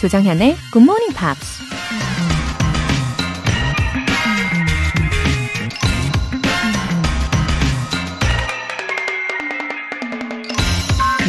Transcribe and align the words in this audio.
조정현의 0.00 0.56
Good 0.72 0.82
Morning 0.82 1.14
Pops. 1.14 1.60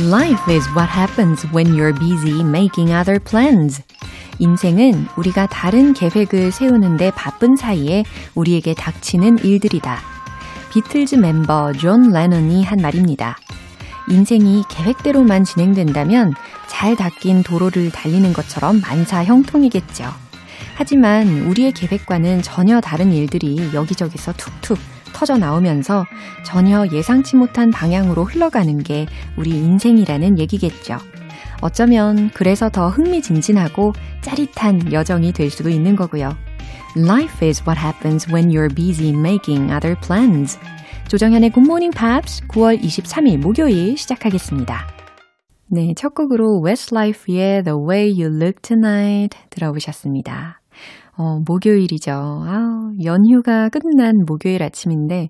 Life 0.09 0.49
is 0.49 0.65
what 0.69 0.89
happens 0.89 1.45
when 1.53 1.75
you're 1.75 1.91
busy 1.91 2.39
making 2.45 2.93
other 2.93 3.19
plans. 3.19 3.83
인생은 4.39 5.07
우리가 5.17 5.47
다른 5.47 5.91
계획을 5.91 6.53
세우는데 6.53 7.11
바쁜 7.11 7.57
사이에 7.57 8.05
우리에게 8.35 8.73
닥치는 8.73 9.39
일들이다. 9.39 9.97
비틀즈 10.71 11.15
멤버 11.15 11.73
존 11.73 12.13
레넌이 12.13 12.63
한 12.63 12.79
말입니다. 12.79 13.35
인생이 14.09 14.63
계획대로만 14.69 15.43
진행된다면 15.43 16.33
잘 16.71 16.95
닦인 16.95 17.43
도로를 17.43 17.91
달리는 17.91 18.31
것처럼 18.31 18.79
만사 18.79 19.25
형통이겠죠. 19.25 20.05
하지만 20.75 21.41
우리의 21.41 21.73
계획과는 21.73 22.41
전혀 22.41 22.79
다른 22.79 23.11
일들이 23.11 23.71
여기저기서 23.73 24.33
툭툭 24.37 24.79
터져 25.11 25.37
나오면서 25.37 26.05
전혀 26.45 26.87
예상치 26.91 27.35
못한 27.35 27.71
방향으로 27.71 28.23
흘러가는 28.23 28.81
게 28.81 29.05
우리 29.35 29.49
인생이라는 29.51 30.39
얘기겠죠. 30.39 30.97
어쩌면 31.59 32.31
그래서 32.33 32.69
더 32.69 32.87
흥미진진하고 32.87 33.93
짜릿한 34.21 34.93
여정이 34.93 35.33
될 35.33 35.51
수도 35.51 35.69
있는 35.69 35.97
거고요. 35.97 36.35
Life 36.97 37.45
is 37.47 37.61
what 37.67 37.79
happens 37.79 38.31
when 38.33 38.49
you're 38.49 38.73
busy 38.73 39.09
making 39.09 39.71
other 39.73 39.99
plans. 39.99 40.57
조정현의 41.09 41.51
Good 41.51 41.67
Morning 41.67 41.95
Pops 41.95 42.47
9월 42.47 42.81
23일 42.81 43.39
목요일 43.39 43.97
시작하겠습니다. 43.97 45.00
네, 45.73 45.93
첫 45.95 46.13
곡으로 46.13 46.61
Westlife의 46.65 47.63
The 47.63 47.77
Way 47.89 48.21
You 48.21 48.35
Look 48.35 48.59
Tonight 48.61 49.39
들어보셨습니다. 49.49 50.59
어, 51.15 51.39
목요일이죠. 51.47 52.11
아, 52.11 52.91
연휴가 53.05 53.69
끝난 53.69 54.15
목요일 54.27 54.63
아침인데 54.63 55.29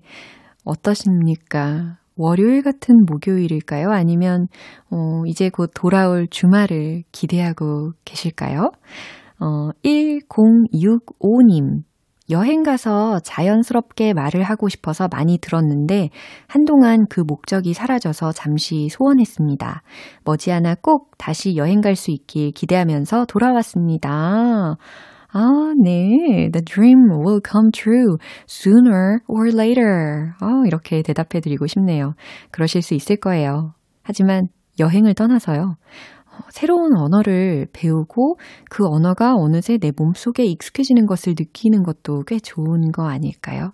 어떠십니까? 0.64 1.98
월요일 2.16 2.62
같은 2.62 3.04
목요일일까요? 3.08 3.90
아니면 3.90 4.48
어, 4.90 5.22
이제 5.26 5.48
곧 5.48 5.70
돌아올 5.76 6.26
주말을 6.28 7.04
기대하고 7.12 7.92
계실까요? 8.04 8.72
어, 9.38 9.70
1065님. 9.84 11.84
여행 12.32 12.64
가서 12.64 13.20
자연스럽게 13.20 14.12
말을 14.14 14.42
하고 14.42 14.68
싶어서 14.68 15.06
많이 15.08 15.38
들었는데 15.38 16.10
한동안 16.48 17.06
그 17.08 17.20
목적이 17.20 17.74
사라져서 17.74 18.32
잠시 18.32 18.88
소원했습니다. 18.90 19.82
머지않아 20.24 20.76
꼭 20.82 21.12
다시 21.18 21.54
여행 21.56 21.80
갈 21.80 21.94
수 21.94 22.10
있길 22.10 22.50
기대하면서 22.52 23.26
돌아왔습니다. 23.26 24.76
아, 25.34 25.72
네. 25.82 26.50
The 26.52 26.62
dream 26.64 27.10
will 27.10 27.40
come 27.48 27.70
true 27.72 28.16
sooner 28.48 29.20
or 29.28 29.48
later. 29.48 30.32
아, 30.40 30.62
이렇게 30.66 31.02
대답해 31.02 31.40
드리고 31.40 31.66
싶네요. 31.66 32.14
그러실 32.50 32.82
수 32.82 32.94
있을 32.94 33.16
거예요. 33.16 33.72
하지만 34.02 34.48
여행을 34.80 35.14
떠나서요. 35.14 35.76
새로운 36.50 36.96
언어를 36.96 37.66
배우고 37.72 38.36
그 38.70 38.86
언어가 38.86 39.34
어느새 39.34 39.78
내 39.78 39.90
몸속에 39.96 40.44
익숙해지는 40.44 41.06
것을 41.06 41.34
느끼는 41.38 41.82
것도 41.82 42.22
꽤 42.26 42.38
좋은 42.38 42.92
거 42.92 43.08
아닐까요? 43.08 43.72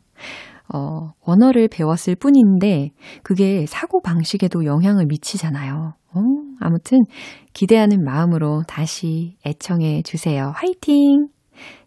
어, 0.73 1.13
언어를 1.23 1.69
배웠을 1.69 2.15
뿐인데 2.15 2.91
그게 3.23 3.65
사고 3.67 4.03
방식에도 4.03 4.65
영향을 4.65 5.07
미치잖아요. 5.07 5.95
어, 6.15 6.21
아무튼 6.61 6.99
기대하는 7.53 8.05
마음으로 8.05 8.63
다시 8.67 9.37
애청해 9.47 10.03
주세요. 10.03 10.53
화이팅! 10.55 11.29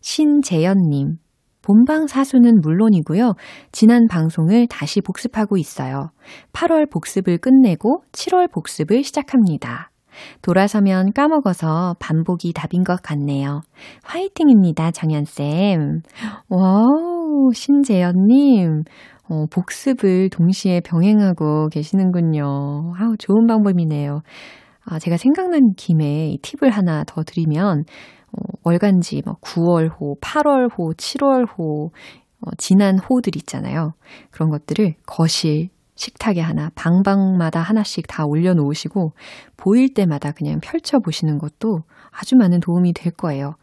신재연님, 0.01 1.17
본방 1.61 2.07
사수는 2.07 2.61
물론이고요. 2.61 3.33
지난 3.71 4.07
방송을 4.07 4.67
다시 4.67 4.99
복습하고 5.01 5.57
있어요. 5.57 6.09
8월 6.53 6.89
복습을 6.91 7.37
끝내고 7.37 8.03
7월 8.11 8.51
복습을 8.51 9.03
시작합니다. 9.03 9.90
돌아서면 10.41 11.13
까먹어서 11.13 11.95
반복이 11.99 12.53
답인 12.53 12.83
것 12.83 13.01
같네요. 13.01 13.61
화이팅입니다, 14.03 14.91
정현쌤. 14.91 16.01
와우, 16.49 17.51
신재연님. 17.53 18.83
어, 19.29 19.45
복습을 19.49 20.29
동시에 20.29 20.81
병행하고 20.81 21.69
계시는군요. 21.69 22.93
아우, 22.97 23.15
좋은 23.17 23.47
방법이네요. 23.47 24.21
아, 24.85 24.99
제가 24.99 25.15
생각난 25.15 25.73
김에 25.77 26.37
팁을 26.41 26.71
하나 26.71 27.03
더 27.05 27.23
드리면, 27.23 27.85
어, 28.33 28.57
월간지 28.63 29.21
뭐 29.25 29.35
9월호, 29.41 30.19
8월호, 30.19 30.97
7월호, 30.97 31.91
어, 32.41 32.51
지난 32.57 32.97
호들 32.97 33.37
있잖아요. 33.37 33.93
그런 34.31 34.49
것들을 34.49 34.95
거실, 35.05 35.69
식탁에 36.01 36.41
하나, 36.41 36.71
방방마다 36.73 37.61
하나씩 37.61 38.07
다 38.07 38.25
올려놓으시고, 38.25 39.11
보일 39.55 39.93
때마다 39.93 40.31
그냥 40.31 40.59
펼쳐보시는 40.59 41.37
것도 41.37 41.81
아주 42.09 42.35
많은 42.37 42.59
도움이 42.59 42.93
될 42.93 43.13
거예요. 43.13 43.53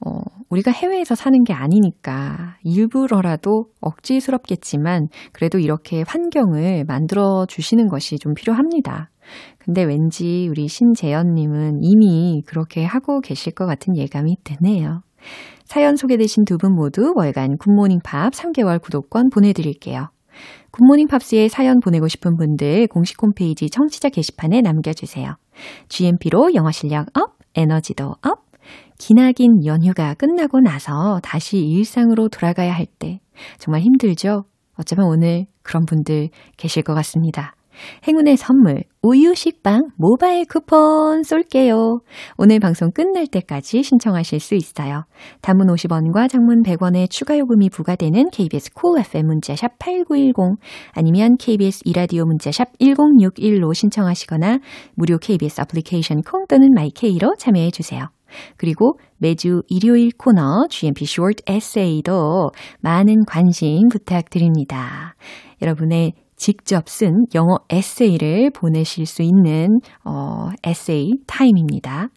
어, 0.00 0.20
우리가 0.48 0.70
해외에서 0.70 1.14
사는 1.14 1.44
게 1.44 1.52
아니니까 1.52 2.56
일부러라도 2.62 3.66
억지스럽겠지만 3.80 5.08
그래도 5.32 5.58
이렇게 5.58 6.04
환경을 6.06 6.84
만들어 6.86 7.46
주시는 7.46 7.88
것이 7.88 8.18
좀 8.18 8.34
필요합니다. 8.34 9.10
근데 9.58 9.82
왠지 9.84 10.46
우리 10.50 10.68
신재현님은 10.68 11.78
이미 11.82 12.42
그렇게 12.46 12.84
하고 12.84 13.20
계실 13.20 13.54
것 13.54 13.66
같은 13.66 13.96
예감이 13.96 14.36
드네요. 14.44 15.02
사연 15.64 15.96
소개되신 15.96 16.44
두 16.44 16.58
분 16.58 16.74
모두 16.74 17.12
월간 17.14 17.56
굿모닝 17.58 18.00
팝 18.04 18.32
3개월 18.32 18.80
구독권 18.82 19.30
보내드릴게요. 19.30 20.08
굿모닝 20.74 21.06
팝스에 21.06 21.46
사연 21.46 21.78
보내고 21.78 22.08
싶은 22.08 22.36
분들 22.36 22.88
공식 22.88 23.22
홈페이지 23.22 23.70
청취자 23.70 24.08
게시판에 24.08 24.60
남겨주세요. 24.60 25.36
GMP로 25.88 26.52
영어 26.54 26.72
실력 26.72 27.06
up, 27.16 27.38
에너지도 27.54 28.16
up, 28.22 28.44
기나긴 28.98 29.64
연휴가 29.64 30.14
끝나고 30.14 30.58
나서 30.60 31.20
다시 31.22 31.58
일상으로 31.58 32.28
돌아가야 32.28 32.72
할 32.72 32.86
때 32.98 33.20
정말 33.58 33.82
힘들죠? 33.82 34.46
어쩌면 34.76 35.06
오늘 35.06 35.46
그런 35.62 35.86
분들 35.86 36.30
계실 36.56 36.82
것 36.82 36.92
같습니다. 36.94 37.54
행운의 38.08 38.36
선물, 38.36 38.84
우유 39.02 39.34
식빵 39.34 39.88
모바일 39.96 40.46
쿠폰 40.46 41.22
쏠게요. 41.22 42.00
오늘 42.38 42.58
방송 42.58 42.90
끝날 42.90 43.26
때까지 43.26 43.82
신청하실 43.82 44.40
수 44.40 44.54
있어요. 44.54 45.04
단문 45.42 45.66
50원과 45.66 46.30
장문 46.30 46.62
100원의 46.62 47.10
추가 47.10 47.38
요금이 47.38 47.68
부과되는 47.70 48.30
KBS 48.30 48.72
Cool 48.72 49.00
FM 49.00 49.26
문자샵 49.26 49.78
8910 49.78 50.58
아니면 50.92 51.36
KBS 51.38 51.82
이라디오 51.84 52.24
문자샵 52.24 52.78
1061로 52.78 53.74
신청하시거나 53.74 54.60
무료 54.94 55.18
KBS 55.18 55.60
애플리케이션 55.60 56.22
콩 56.22 56.46
또는 56.46 56.72
마이케이로 56.74 57.34
참여해 57.38 57.70
주세요. 57.70 58.08
그리고 58.56 58.98
매주 59.18 59.62
일요일 59.68 60.10
코너 60.16 60.66
GMP 60.68 61.04
Short 61.04 61.44
Essay도 61.48 62.50
많은 62.80 63.24
관심 63.26 63.88
부탁드립니다. 63.88 65.14
여러분의 65.62 66.14
직접 66.44 66.90
쓴 66.90 67.24
영어 67.34 67.56
에세이를 67.70 68.50
보내실 68.50 69.06
수 69.06 69.22
있는 69.22 69.80
어, 70.04 70.50
에세이 70.62 71.12
타임입니다. 71.26 72.08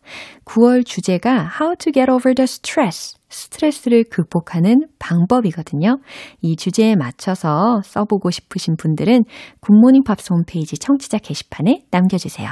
9월 0.44 0.86
주제가 0.86 1.50
How 1.62 1.78
to 1.78 1.94
get 1.94 2.12
over 2.12 2.36
the 2.36 2.44
stress. 2.44 3.16
스트레스를 3.30 4.04
극복하는 4.04 4.82
방법이거든요. 5.00 6.00
이 6.42 6.58
주제에 6.58 6.98
맞춰서 6.98 7.80
써보고 7.86 8.30
싶으신 8.30 8.76
분들은 8.76 9.24
굿모닝 9.62 10.04
팝스 10.04 10.34
홈페이지 10.34 10.78
청취자 10.78 11.20
게시판에 11.20 11.86
남겨주세요. 11.90 12.50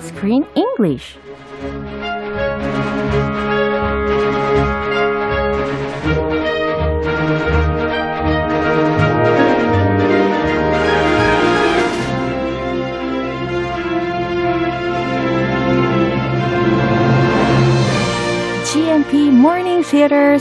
Screen 0.00 0.42
English 0.56 1.18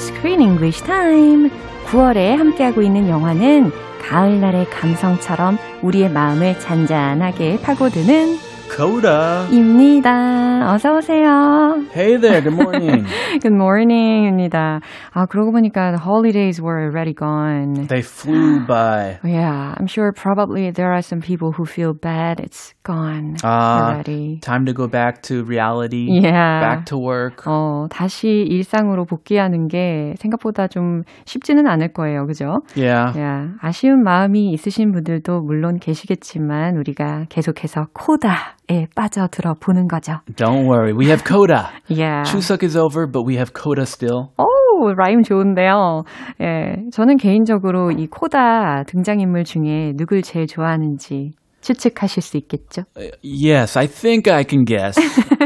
Screen 0.03 0.41
English 0.41 0.83
Time. 0.83 1.49
9월에 1.85 2.35
함께하고 2.35 2.81
있는 2.81 3.07
영화는 3.07 3.71
가을날의 4.01 4.69
감성처럼 4.69 5.57
우리의 5.81 6.09
마음을 6.09 6.59
잔잔하게 6.59 7.61
파고드는 7.61 8.37
Coda. 8.75 9.47
입니다. 9.51 10.52
어서 10.71 10.95
오세요. 10.95 11.83
Hey 11.95 12.17
there. 12.19 12.41
Good 12.41 12.53
morning. 12.53 13.05
Good 13.41 13.53
morning입니다. 13.53 14.79
아, 15.13 15.25
그러고 15.25 15.51
보니까 15.51 15.91
the 15.91 15.99
holidays 15.99 16.61
were 16.61 16.79
already 16.85 17.13
gone. 17.13 17.87
they 17.87 18.01
flew 18.01 18.59
by. 18.65 19.19
Yeah, 19.23 19.73
I'm 19.77 19.87
sure 19.87 20.11
probably 20.13 20.71
there 20.71 20.91
are 20.93 21.01
some 21.01 21.21
people 21.21 21.51
who 21.51 21.65
feel 21.65 21.93
bad 21.93 22.39
it's 22.39 22.73
gone 22.83 23.35
Ah, 23.43 23.89
already. 23.91 24.39
time 24.41 24.65
to 24.65 24.73
go 24.73 24.87
back 24.87 25.21
to 25.23 25.43
reality. 25.43 26.07
Yeah. 26.21 26.59
Back 26.61 26.85
to 26.87 26.97
work. 26.97 27.43
어, 27.45 27.87
다시 27.89 28.27
일상으로 28.27 29.05
복귀하는 29.05 29.67
게 29.67 30.13
생각보다 30.19 30.67
좀 30.67 31.01
쉽지는 31.25 31.67
않을 31.67 31.93
거예요. 31.93 32.25
그죠? 32.27 32.61
Yeah. 32.75 33.19
야, 33.19 33.49
아쉬운 33.61 34.03
마음이 34.03 34.51
있으신 34.53 34.91
분들도 34.91 35.41
물론 35.41 35.79
계시겠지만 35.79 36.77
우리가 36.77 37.25
계속해서 37.29 37.87
코다에 37.93 38.87
빠져 38.95 39.27
들어 39.31 39.55
보는 39.59 39.87
거죠. 39.87 40.19
Don't 40.35 40.52
worry. 40.65 40.93
We 40.93 41.07
have 41.07 41.23
Coda. 41.23 41.71
Yeah. 41.87 42.23
Chuseok 42.23 42.63
is 42.63 42.75
over, 42.75 43.07
but 43.07 43.23
we 43.23 43.35
have 43.35 43.53
Coda 43.53 43.85
still. 43.85 44.31
오, 44.37 44.93
라임 44.93 45.23
좋은데요. 45.23 46.03
예, 46.41 46.75
저는 46.91 47.17
개인적으로 47.17 47.91
이 47.91 48.07
코다 48.07 48.83
등장인물 48.87 49.43
중에 49.43 49.93
누굴 49.95 50.21
제일 50.21 50.47
좋아하는지 50.47 51.33
추측하실 51.63 52.21
수 52.21 52.37
있겠죠? 52.37 52.83
Yes, 53.23 53.77
I 53.79 53.87
think 53.87 54.27
I 54.31 54.43
can 54.43 54.65
guess. 54.65 54.99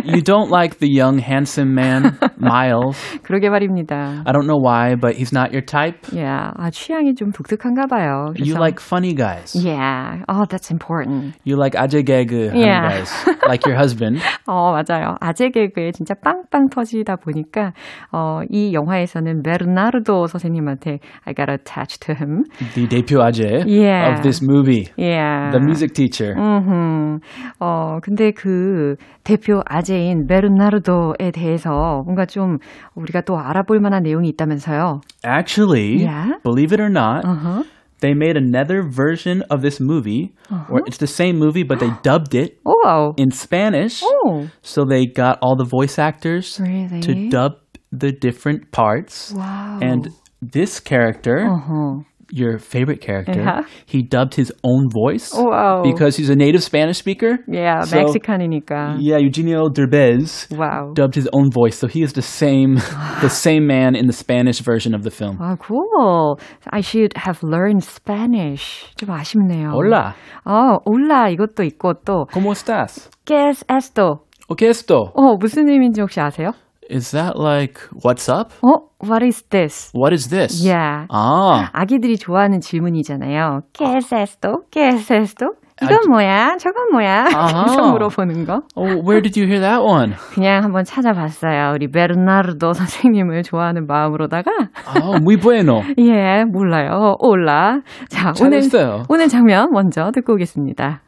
you 0.04 0.22
don't 0.22 0.50
like 0.52 0.80
the 0.80 0.90
young, 0.90 1.20
handsome 1.22 1.74
man, 1.74 2.18
Miles. 2.42 2.98
그러게 3.24 3.50
말입니다. 3.50 4.24
I 4.26 4.34
don't 4.34 4.48
know 4.48 4.58
why, 4.60 4.96
but 4.96 5.16
he's 5.16 5.32
not 5.32 5.52
your 5.54 5.62
type. 5.64 6.10
야, 6.18 6.52
아, 6.58 6.70
취향이 6.72 7.14
좀 7.16 7.32
독특한가 7.32 7.86
봐요. 7.88 8.34
You 8.36 8.56
그래서- 8.56 8.60
like 8.60 8.80
funny 8.82 9.14
guys. 9.14 9.54
Yeah. 9.56 10.24
Oh, 10.28 10.46
that's 10.50 10.72
important. 10.72 11.36
You 11.46 11.56
like 11.58 11.78
아재 11.78 12.04
개그 12.04 12.54
Yeah. 12.56 12.82
guys. 12.90 13.12
Like 13.48 13.66
your 13.70 13.78
husband. 13.78 14.20
어, 14.48 14.74
맞아요. 14.74 15.16
아재 15.22 15.50
개그에 15.50 15.92
진짜 15.92 16.16
빵빵 16.16 16.70
터지다 16.70 17.18
보니까, 17.18 17.74
어, 18.12 18.42
이 18.50 18.74
영화에서는 18.74 19.44
베르나르도 19.44 20.26
선생님한테 20.28 21.00
I 21.26 21.34
got 21.36 21.52
attached 21.52 22.02
to 22.08 22.16
him. 22.16 22.44
The 22.74 22.88
대표 22.88 23.22
아재 23.22 23.64
Yeah. 23.68 24.14
of 24.16 24.24
this 24.24 24.42
movie. 24.44 24.90
Yeah. 24.98 25.52
The 25.52 25.60
music 25.62 25.94
teacher. 25.94 26.07
음, 26.37 27.19
어, 27.61 27.99
근데 28.03 28.31
그 28.33 28.97
대표 29.25 29.63
아재인 29.67 30.27
베르나르도에 30.27 31.31
대해서 31.33 32.03
뭔가 32.05 32.27
좀 32.27 32.59
우리가 32.95 33.23
또 33.23 33.39
알아볼 33.39 33.81
만한 33.81 34.03
내용이 34.03 34.29
있다면서요. 34.31 35.01
Actually, 35.27 36.03
Yeah. 36.05 36.35
believe 36.43 36.73
it 36.73 36.81
or 36.81 36.91
not, 36.91 37.25
어허. 37.25 37.65
they 38.01 38.15
made 38.15 38.37
another 38.37 38.83
version 38.83 39.43
of 39.49 39.63
this 39.63 39.81
movie, 39.81 40.33
or 40.69 40.81
it's 40.87 40.99
the 40.99 41.07
same 41.07 41.39
movie, 41.39 41.63
but 41.63 41.79
they 41.79 41.91
dubbed 42.03 42.35
it 42.35 42.59
오. 42.65 43.15
in 43.17 43.31
Spanish. 43.31 44.03
오. 44.03 44.49
So 44.63 44.85
they 44.85 45.07
got 45.07 45.39
all 45.41 45.57
the 45.57 45.65
voice 45.69 45.99
actors 45.99 46.59
Really? 46.61 47.01
to 47.01 47.29
dub 47.31 47.53
the 47.93 48.11
different 48.13 48.73
parts. 48.73 49.33
와우. 49.37 49.79
And 49.83 50.11
this 50.43 50.81
character, 50.83 51.47
어허. 51.47 52.03
your 52.35 52.57
favorite 52.59 53.03
character, 53.03 53.43
Yeah. 53.43 53.61
he 53.85 54.01
dubbed 54.01 54.37
his 54.37 54.51
own 54.65 54.89
voice 54.89 55.35
와우. 55.37 55.83
because 55.85 56.17
he's 56.17 56.31
a 56.31 56.35
native 56.37 56.63
Spanish 56.63 56.97
speaker. 56.97 57.41
yeah, 57.47 57.83
So- 57.85 57.99
멕시칸이니까. 57.99 58.97
Yeah, 59.01 59.19
Eugenio 59.19 59.69
Derbez 59.69 60.49
와우. 60.49 60.95
dubbed 60.95 61.15
his 61.15 61.29
own 61.35 61.51
voice, 61.53 61.77
so 61.77 61.89
he 61.89 62.01
is 62.03 62.15
the 62.15 62.23
same, 62.23 62.77
the 63.21 63.29
same 63.29 63.67
man 63.67 63.95
in 63.95 64.07
the 64.07 64.15
Spanish 64.17 64.61
version 64.65 64.95
of 64.95 65.03
the 65.03 65.11
film. 65.11 65.37
아, 65.41 65.59
cool. 65.61 66.39
I 66.71 66.81
should 66.81 67.13
have 67.19 67.43
learned 67.43 67.85
Spanish. 67.85 68.89
좀 68.97 69.11
아쉽네요. 69.11 69.73
Hola, 69.75 70.15
어, 70.47 70.79
올라 70.87 71.29
이것도 71.29 71.63
있고 71.65 71.95
또 72.05 72.25
¿cómo 72.33 72.53
estás? 72.53 73.11
¿Qué 73.27 73.51
es 73.51 73.63
esto? 73.69 74.25
¿O 74.49 74.55
qué 74.57 74.69
esto? 74.71 75.13
어, 75.15 75.37
무슨 75.39 75.69
의미인지 75.69 76.01
혹시 76.01 76.19
아세요? 76.21 76.53
Is 76.90 77.12
that 77.12 77.38
like 77.38 77.80
what's 78.04 78.30
up? 78.30 78.54
어, 78.62 78.88
what 79.04 79.24
is 79.26 79.44
this? 79.50 79.92
What 79.94 80.14
is 80.14 80.30
this? 80.30 80.64
Yeah. 80.66 81.06
Ah, 81.10 81.70
아기들이 81.74 82.18
좋아하는 82.18 82.62
질문이잖아요. 82.62 83.62
¿Qué 83.74 83.98
es 83.98 84.14
esto? 84.14 84.64
¿Qué 84.72 84.88
es 84.90 85.12
esto? 85.12 85.48
이건 85.80 85.94
아, 85.94 86.10
뭐야? 86.10 86.58
저건 86.58 86.92
뭐야? 86.92 87.26
아하. 87.36 87.66
계속 87.66 87.92
물어보는 87.92 88.46
거. 88.46 88.62
oh, 88.76 88.96
where 89.04 89.22
did 89.22 89.38
you 89.38 89.46
hear 89.46 89.60
that 89.62 89.84
one? 89.84 90.16
그냥 90.34 90.64
한번 90.64 90.84
찾아봤어요. 90.86 91.74
우리 91.76 91.88
베르나르도 91.92 92.74
선생님을 92.74 93.44
좋아하는 93.44 93.86
마음으로다가 93.86 94.50
Oh, 94.96 95.18
muy 95.22 95.36
bueno. 95.38 95.84
예, 96.00 96.46
몰라요. 96.46 97.16
올라. 97.20 97.82
자, 98.10 98.34
오늘 98.42 98.62
잘했어요. 98.62 99.04
오늘 99.10 99.28
장면 99.28 99.70
먼저 99.72 100.10
듣고 100.16 100.34
오겠습니다. 100.34 101.02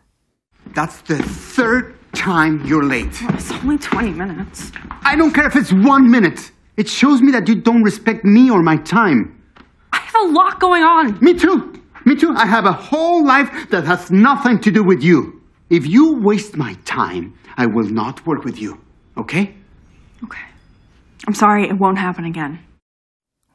That's 0.76 1.02
the 1.08 1.24
third 1.24 1.96
time 2.19 2.66
you're 2.66 2.83
late. 2.83 3.16
It's 3.30 3.51
only 3.51 3.77
20 3.77 4.12
minutes. 4.12 4.74
I 5.04 5.16
don't 5.16 5.33
care 5.33 5.48
if 5.48 5.56
it's 5.56 5.71
one 5.71 6.12
minute. 6.12 6.51
It 6.75 6.89
shows 6.89 7.21
me 7.21 7.31
that 7.31 7.48
you 7.48 7.56
don't 7.56 7.81
respect 7.81 8.25
me 8.25 8.51
or 8.51 8.62
my 8.62 8.75
time. 8.75 9.42
I 9.94 10.00
have 10.00 10.16
a 10.25 10.27
lot 10.27 10.60
going 10.60 10.83
on. 10.83 11.18
Me 11.21 11.33
too. 11.33 11.81
Me 12.06 12.16
too. 12.16 12.33
I 12.36 12.45
have 12.45 12.66
a 12.66 12.74
whole 12.74 13.25
life 13.25 13.69
that 13.69 13.86
has 13.86 14.12
nothing 14.12 14.60
to 14.60 14.71
do 14.71 14.83
with 14.83 15.01
you. 15.01 15.42
If 15.69 15.88
you 15.88 16.19
waste 16.19 16.57
my 16.57 16.74
time, 16.83 17.33
I 17.56 17.66
will 17.66 17.89
not 17.89 18.25
work 18.25 18.44
with 18.44 18.60
you. 18.60 18.81
Okay? 19.18 19.56
Okay. 20.25 20.45
I'm 21.25 21.33
sorry, 21.33 21.69
it 21.69 21.77
won't 21.77 21.98
happen 21.98 22.25
again. 22.25 22.60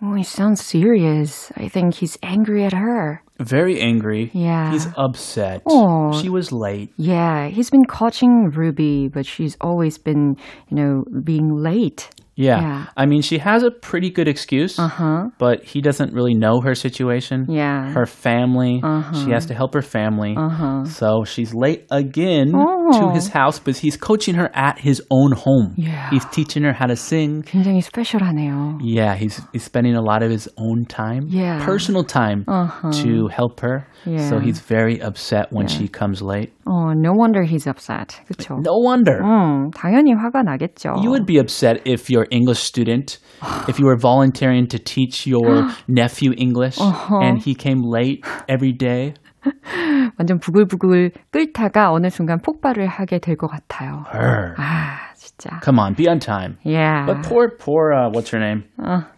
Oh, 0.07 0.15
he 0.15 0.23
sounds 0.23 0.61
serious. 0.61 1.51
I 1.57 1.69
think 1.69 1.95
he's 1.95 2.19
angry 2.23 2.65
at 2.65 2.75
her. 2.75 3.23
Very 3.41 3.81
angry. 3.81 4.31
Yeah. 4.35 4.71
He's 4.71 4.87
upset. 4.99 5.63
Aw. 5.65 6.21
She 6.21 6.29
was 6.29 6.53
late. 6.53 6.93
Yeah, 6.99 7.49
he's 7.49 7.71
been 7.71 7.87
coaching 7.87 8.51
Ruby, 8.51 9.09
but 9.09 9.25
she's 9.25 9.57
always 9.63 9.97
been, 9.97 10.37
you 10.69 10.77
know, 10.77 11.05
being 11.23 11.57
late. 11.57 12.11
Yeah. 12.36 12.62
Yeah. 12.62 12.86
I 12.96 13.06
mean, 13.06 13.22
she 13.22 13.40
has 13.40 13.64
a 13.64 13.70
pretty 13.72 14.10
good 14.10 14.30
excuse, 14.30 14.80
Uh-huh. 14.80 15.28
but 15.40 15.62
he 15.66 15.82
doesn't 15.82 16.14
really 16.14 16.34
know 16.34 16.62
her 16.62 16.74
situation. 16.74 17.46
Yeah. 17.50 17.92
Her 17.92 18.06
family. 18.06 18.80
Uh-huh. 18.82 19.12
She 19.26 19.32
has 19.32 19.46
to 19.48 19.54
help 19.54 19.74
her 19.74 19.82
family. 19.82 20.36
Uh-huh. 20.40 20.86
So 20.86 21.26
she's 21.26 21.54
late 21.54 21.84
again 21.92 22.54
Oh. 22.56 22.96
to 22.96 23.12
his 23.14 23.28
house, 23.36 23.60
but 23.60 23.76
he's 23.84 23.98
coaching 23.98 24.36
her 24.36 24.50
at 24.56 24.80
his 24.80 25.04
own 25.12 25.34
home. 25.36 25.74
Yeah. 25.76 26.10
He's 26.12 26.24
teaching 26.32 26.64
her 26.64 26.72
how 26.72 26.88
to 26.88 26.96
sing. 26.96 27.44
굉장히 27.44 27.82
스페셜하네요. 27.84 28.80
Yeah, 28.82 29.16
he's 29.20 29.42
he's 29.52 29.64
spending 29.68 29.96
a 29.96 30.02
lot 30.02 30.24
of 30.24 30.32
his 30.32 30.48
own 30.58 30.86
time, 30.88 31.28
Yeah. 31.28 31.60
personal 31.66 32.06
time, 32.08 32.46
Uh-huh. 32.48 32.92
to 33.04 33.28
help 33.28 33.60
her. 33.60 33.84
Yeah. 34.06 34.30
So 34.30 34.40
he's 34.40 34.62
very 34.64 35.02
upset 35.04 35.52
when 35.52 35.68
she 35.68 35.90
comes 35.92 36.22
late. 36.24 36.54
어, 36.66 36.94
no 36.96 37.12
wonder 37.12 37.44
he's 37.44 37.68
upset. 37.68 38.22
그쵸? 38.32 38.56
No 38.64 38.78
wonder. 38.80 39.20
음, 39.24 39.72
당연히 39.76 40.14
화가 40.16 40.44
나겠죠. 40.46 41.02
You 41.04 41.10
would 41.12 41.26
be 41.26 41.38
upset 41.40 41.82
if 41.84 42.10
your 42.10 42.23
English 42.32 42.60
student, 42.60 43.20
if 43.68 43.80
you 43.80 43.86
were 43.86 43.98
volunteering 43.98 44.68
to 44.68 44.78
teach 44.80 45.26
your 45.28 45.70
nephew 45.88 46.34
English 46.38 46.78
Uh-huh. 46.80 47.20
and 47.22 47.42
he 47.42 47.54
came 47.56 47.82
late 47.84 48.24
every 48.48 48.72
day. 48.74 49.14
완전 50.18 50.38
부글부글 50.40 51.12
끓다가 51.32 51.92
어느 51.94 52.10
순간 52.10 52.40
폭발을 52.40 52.88
하게 52.88 53.20
될 53.20 53.38
것 53.38 53.48
같아요. 53.48 54.04
Her. 54.12 54.54
아, 54.58 55.14
진짜. 55.16 55.62
Come 55.64 55.80
on, 55.80 55.94
be 55.96 56.10
on 56.10 56.20
time. 56.20 56.58
Yeah. 56.66 57.06
But 57.06 57.24
poor, 57.24 57.48
poor, 57.58 57.94
uh, 57.94 58.10
what's 58.12 58.30
her 58.32 58.40
name? 58.40 58.66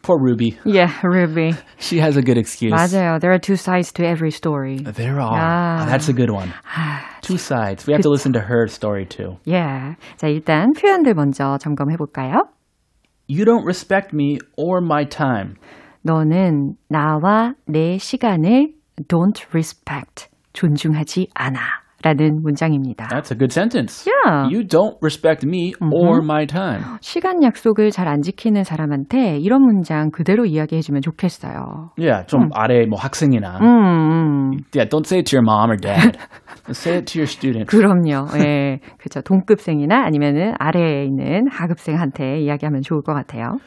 Poor 0.04 0.20
Ruby. 0.22 0.60
Yeah, 0.64 0.92
Ruby. 1.02 1.56
She 1.80 1.98
has 2.00 2.18
a 2.18 2.22
good 2.22 2.38
excuse. 2.38 2.72
맞아요. 2.72 3.20
There 3.20 3.32
are 3.34 3.40
two 3.40 3.56
sides 3.56 3.92
to 3.94 4.06
every 4.06 4.30
story. 4.32 4.78
There 4.86 5.20
are. 5.20 5.34
Ah. 5.34 5.82
Ah, 5.82 5.86
that's 5.90 6.08
a 6.08 6.14
good 6.14 6.30
one. 6.30 6.54
Two 7.22 7.38
sides. 7.38 7.88
We 7.88 7.94
have 7.94 8.04
to 8.04 8.10
listen 8.10 8.34
to 8.34 8.42
her 8.42 8.68
story 8.68 9.06
too. 9.06 9.38
Yeah. 9.44 9.96
자, 10.18 10.28
일단 10.28 10.72
표현들 10.78 11.16
먼저 11.16 11.58
점검해 11.58 11.98
볼까요? 11.98 12.46
You 13.28 13.46
don't 13.46 13.66
respect 13.66 14.14
me 14.14 14.40
or 14.58 14.84
my 14.84 15.06
time. 15.08 15.56
너는 16.02 16.78
나와 16.88 17.56
내 17.66 17.98
시간을 17.98 18.74
don't 19.08 19.46
respect, 19.54 20.28
존중하지 20.54 21.30
않아. 21.34 21.60
라는 22.03 22.41
문장입니다. 22.43 23.09
That's 23.09 23.33
a 23.33 23.39
good 23.39 23.51
sentence. 23.53 24.05
Yeah. 24.07 24.49
You 24.53 24.67
don't 24.67 24.97
respect 25.03 25.45
me 25.47 25.73
or 25.81 26.21
my 26.23 26.47
time. 26.47 26.83
시간 27.01 27.43
약속을 27.43 27.91
잘 27.91 28.07
안 28.07 28.23
지키는 28.23 28.63
사람한테 28.65 29.39
이런 29.39 29.63
문장 29.63 30.11
그대로 30.11 30.45
이야기해 30.45 30.81
주면 30.83 31.01
좋겠어요. 31.03 31.91
Yeah, 31.99 32.27
좀 32.29 32.51
아래 32.55 32.87
뭐 32.87 32.99
학생이나. 33.01 33.59
음, 33.61 33.67
음. 33.67 34.51
Yeah, 34.75 34.89
don't 34.89 35.07
say 35.07 35.19
it 35.21 35.31
to 35.31 35.37
your 35.39 35.43
mom 35.45 35.71
or 35.71 35.77
dad. 35.77 36.19
say 36.71 36.97
it 36.99 37.07
to 37.13 37.19
your 37.19 37.27
student. 37.27 37.67
그럼요. 37.69 38.29
예. 38.39 38.79
그죠. 38.99 39.23
동급생이나 39.23 40.05
아니면은 40.05 40.55
아래에 40.59 41.05
있는 41.05 41.47
하급생한테 41.51 42.41
이야기하면 42.43 42.83
좋을 42.83 43.03
것 43.03 43.15
같아요. 43.15 43.59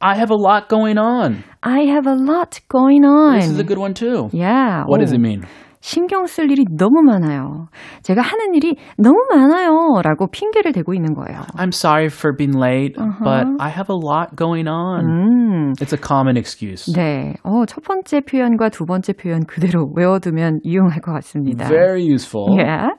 I 0.00 0.16
have 0.16 0.30
a 0.30 0.38
lot 0.38 0.68
going 0.68 0.98
on. 0.98 1.42
I 1.62 1.86
have 1.86 2.06
a 2.06 2.14
lot 2.16 2.60
going 2.68 3.04
on. 3.04 3.38
This 3.38 3.50
is 3.50 3.58
a 3.60 3.64
good 3.64 3.78
one 3.80 3.94
too. 3.94 4.28
Yeah. 4.32 4.84
What 4.86 5.00
does 5.00 5.12
오. 5.12 5.16
it 5.16 5.20
mean? 5.20 5.42
신경 5.82 6.26
쓸 6.26 6.50
일이 6.50 6.64
너무 6.70 7.02
많아요. 7.02 7.66
제가 8.02 8.22
하는 8.22 8.54
일이 8.54 8.76
너무 8.96 9.18
많아요. 9.28 10.00
라고 10.02 10.28
핑계를 10.30 10.72
대고 10.72 10.94
있는 10.94 11.12
거예요. 11.12 11.42
I'm 11.58 11.74
sorry 11.74 12.06
for 12.06 12.34
being 12.34 12.56
late, 12.56 12.94
but 12.94 13.46
I 13.58 13.68
have 13.68 13.90
a 13.90 13.98
lot 13.98 14.36
going 14.36 14.68
on. 14.68 15.04
음. 15.04 15.72
It's 15.80 15.92
a 15.92 16.00
common 16.00 16.36
excuse. 16.36 16.90
네. 16.94 17.34
어, 17.42 17.66
첫 17.66 17.82
번째 17.82 18.20
표현과 18.20 18.68
두 18.68 18.86
번째 18.86 19.12
표현 19.12 19.44
그대로 19.44 19.90
외워두면 19.94 20.60
유용할 20.64 21.00
것 21.00 21.12
같습니다. 21.12 21.66
Very 21.68 22.02
useful. 22.02 22.56
Yeah. 22.56 22.94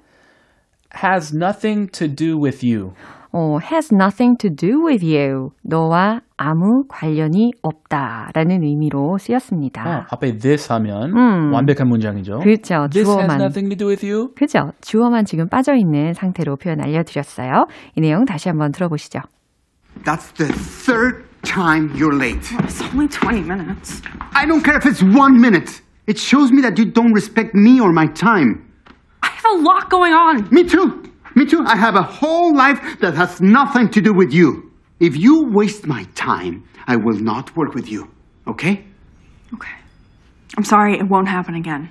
has 0.94 1.34
nothing 1.34 1.88
to 1.90 2.08
do 2.08 2.38
with 2.38 2.64
you. 2.64 2.94
어, 3.36 3.58
has 3.64 3.90
nothing 3.92 4.38
to 4.38 4.50
do 4.56 4.86
with 4.86 5.04
you. 5.04 5.50
너와 5.64 6.22
아무 6.38 6.84
관련이 6.88 7.52
없다라는 7.64 8.62
의미로 8.64 9.18
쓰였습니다. 9.18 9.82
어, 9.84 10.06
앞에 10.12 10.38
this 10.38 10.72
하면 10.72 11.12
음. 11.18 11.52
완벽한 11.54 11.88
문장이죠. 11.88 12.40
그렇죠. 12.40 12.88
This 12.92 13.10
has 13.10 13.28
주어만. 13.28 13.42
nothing 13.42 13.70
to 13.70 13.78
do 13.78 13.88
with 13.90 14.06
you. 14.06 14.30
그죠? 14.36 14.72
주어만 14.82 15.26
지금 15.26 15.50
빠져 15.50 15.74
있는 15.74 16.14
상태로 16.14 16.58
표현 16.58 16.80
알려드렸어요. 16.82 17.66
이 17.96 18.02
내용 18.02 18.26
다시 18.26 18.50
한번 18.50 18.72
들어보시죠. 18.72 19.20
That's 20.06 20.32
the 20.38 20.54
third 20.54 21.24
time 21.44 21.90
you're 21.96 22.14
late. 22.16 22.46
It's 22.64 22.82
only 22.94 23.08
20 23.10 23.42
minutes. 23.48 24.02
I 24.36 24.46
don't 24.46 24.64
care 24.64 24.78
if 24.78 24.86
it's 24.86 25.02
one 25.04 25.40
minute. 25.40 25.82
It 26.08 26.20
shows 26.20 26.52
me 26.52 26.62
that 26.62 26.78
you 26.78 26.92
don't 26.92 27.14
respect 27.14 27.56
me 27.56 27.80
or 27.82 27.92
my 27.92 28.08
time. 28.14 28.62
I 29.24 29.30
have 29.30 29.58
a 29.58 29.62
lot 29.62 29.90
going 29.90 30.14
on. 30.14 30.48
Me 30.52 30.64
too. 30.64 31.02
Me 31.35 31.45
too. 31.47 31.65
I 31.67 31.77
have 31.77 31.95
a 31.95 32.03
whole 32.03 32.55
life 32.55 32.81
that 33.01 33.15
has 33.15 33.41
nothing 33.41 33.89
to 33.91 34.01
do 34.01 34.13
with 34.13 34.33
you. 34.33 34.71
If 35.01 35.17
you 35.17 35.47
waste 35.53 35.87
my 35.87 36.05
time, 36.15 36.65
I 36.87 36.97
will 36.97 37.19
not 37.21 37.57
work 37.57 37.75
with 37.75 37.89
you. 37.91 38.09
Okay? 38.47 38.85
Okay. 39.55 39.75
I'm 40.57 40.65
sorry, 40.65 40.95
it 40.99 41.09
won't 41.09 41.29
happen 41.29 41.55
again. 41.55 41.91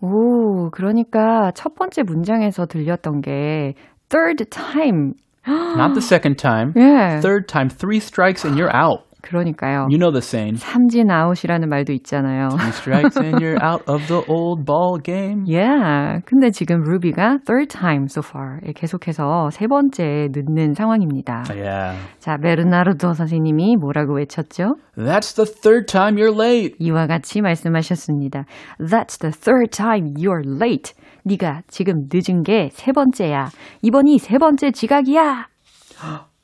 오, 0.00 0.70
그러니까 0.70 1.52
첫 1.54 1.74
번째 1.74 2.02
문장에서 2.02 2.66
들렸던 2.66 3.22
게 3.22 3.74
third 4.10 4.44
time. 4.50 5.14
Not 5.46 5.94
the 5.94 6.02
second 6.02 6.36
time. 6.36 6.72
예. 6.76 7.20
Third 7.20 7.48
time, 7.48 7.68
three 7.70 8.00
strikes 8.00 8.44
and 8.44 8.58
you're 8.58 8.74
out. 8.74 9.04
그러니까요. 9.21 9.87
You 9.89 9.97
know 9.99 10.11
the 10.11 10.21
saying. 10.21 10.57
삼진 10.59 11.09
아웃이라는 11.11 11.69
말도 11.69 11.93
있잖아요. 11.93 12.49
Three 12.49 12.69
strikes 12.71 13.17
and 13.17 13.37
you're 13.39 13.61
out 13.63 13.83
of 13.87 14.07
the 14.07 14.23
old 14.27 14.65
ball 14.65 14.97
game. 15.01 15.45
Yeah. 15.47 16.21
근데 16.25 16.49
지금 16.51 16.81
루비가 16.83 17.39
third 17.45 17.67
time 17.69 18.05
so 18.05 18.21
far 18.25 18.59
예, 18.65 18.71
계속해서 18.73 19.49
세 19.51 19.67
번째 19.67 20.29
늦는 20.31 20.73
상황입니다. 20.73 21.43
Yeah. 21.49 21.97
자, 22.19 22.37
베르나르도 22.37 23.13
선생님이 23.13 23.77
뭐라고 23.77 24.15
외쳤죠? 24.15 24.75
That's 24.97 25.35
the 25.35 25.45
third 25.45 25.85
time 25.85 26.15
you're 26.15 26.33
late. 26.33 26.75
이와 26.79 27.07
같이 27.07 27.41
말씀하셨습니다. 27.41 28.45
That's 28.79 29.19
the 29.19 29.31
third 29.31 29.69
time 29.71 30.13
you're 30.15 30.45
late. 30.45 30.93
네가 31.23 31.61
지금 31.67 32.07
늦은 32.11 32.43
게 32.43 32.69
세 32.71 32.91
번째야. 32.91 33.49
이번이 33.83 34.17
세 34.17 34.37
번째 34.39 34.71
지각이야. 34.71 35.47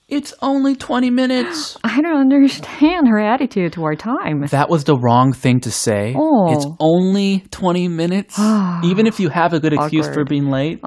It's 0.09 0.35
only 0.43 0.75
20 0.77 1.09
minutes. 1.09 1.79
I 1.83 2.03
don't 2.03 2.19
understand 2.21 3.09
her 3.09 3.19
attitude 3.19 3.73
toward 3.73 3.99
time. 3.99 4.45
That 4.51 4.69
was 4.69 4.85
the 4.85 4.95
wrong 4.95 5.33
thing 5.33 5.61
to 5.61 5.71
say. 5.71 6.15
Oh. 6.15 6.53
It's 6.53 6.67
only 6.81 7.45
20 7.51 7.89
minutes. 7.89 8.39
Even 8.85 9.07
if 9.07 9.19
you 9.19 9.31
have 9.31 9.55
a 9.55 9.61
good 9.61 9.73
excuse 9.73 10.05
for 10.05 10.13
Awkward. 10.21 10.29
being 10.29 10.51
late, 10.51 10.81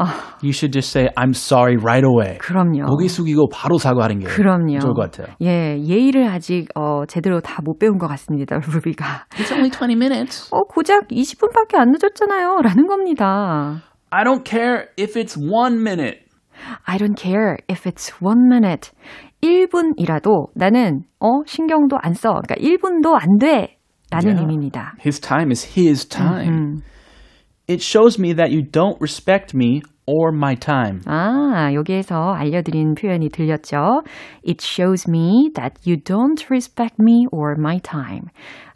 you 0.43 0.51
should 0.51 0.71
just 0.71 0.91
say, 0.91 1.09
I'm 1.17 1.33
sorry 1.33 1.75
right 1.75 2.03
away. 2.03 2.37
그럼요. 2.39 2.85
고개 2.85 3.07
숙이고 3.07 3.49
바로 3.51 3.79
사과하는 3.79 4.19
게 4.19 4.25
그럼요. 4.27 4.77
좋을 4.79 4.93
것 4.93 5.09
같아요. 5.11 5.35
예, 5.41 5.75
예의를 5.79 6.27
아직 6.27 6.67
어, 6.75 7.05
제대로 7.07 7.41
다 7.41 7.63
못 7.63 7.79
배운 7.79 7.97
것 7.97 8.07
같습니다, 8.07 8.59
루비가. 8.59 9.25
It's 9.39 9.51
only 9.51 9.71
20 9.71 9.95
minutes. 9.97 10.49
어, 10.51 10.61
고작 10.69 11.07
20분밖에 11.07 11.77
안 11.77 11.89
늦었잖아요. 11.89 12.57
라는 12.61 12.85
겁니다. 12.85 13.81
I 14.11 14.23
don't 14.23 14.45
care 14.45 14.89
if 14.99 15.15
it's 15.19 15.35
one 15.35 15.81
minute. 15.81 16.19
I 16.86 16.98
don't 16.98 17.16
care 17.16 17.58
if 17.68 17.86
it's 17.88 18.12
one 18.20 18.46
minute. 18.46 18.90
1분이라도 19.42 20.48
나는 20.54 21.02
어 21.18 21.42
신경도 21.46 21.96
안 22.00 22.14
써. 22.14 22.34
그러니까 22.46 22.54
1분도 22.56 23.14
안 23.20 23.38
돼. 23.38 23.76
라는 24.10 24.30
Yeah. 24.34 24.40
의미입니다. 24.42 24.94
His 25.00 25.20
time 25.20 25.50
is 25.50 25.78
his 25.78 26.08
time. 26.08 26.48
음. 26.48 26.82
It 27.68 27.80
shows 27.80 28.18
me 28.20 28.34
that 28.34 28.50
you 28.52 28.62
don't 28.68 28.96
respect 29.00 29.54
me 29.56 29.82
or 30.06 30.34
my 30.34 30.56
time. 30.56 31.02
아, 31.06 31.70
여기에서 31.72 32.32
알려드린 32.32 32.94
표현이 32.96 33.28
들렸죠. 33.28 34.02
It 34.44 34.58
shows 34.60 35.08
me 35.08 35.52
that 35.54 35.76
you 35.86 35.96
don't 36.02 36.44
respect 36.50 36.96
me 37.00 37.26
or 37.30 37.54
my 37.56 37.78
time. 37.78 38.22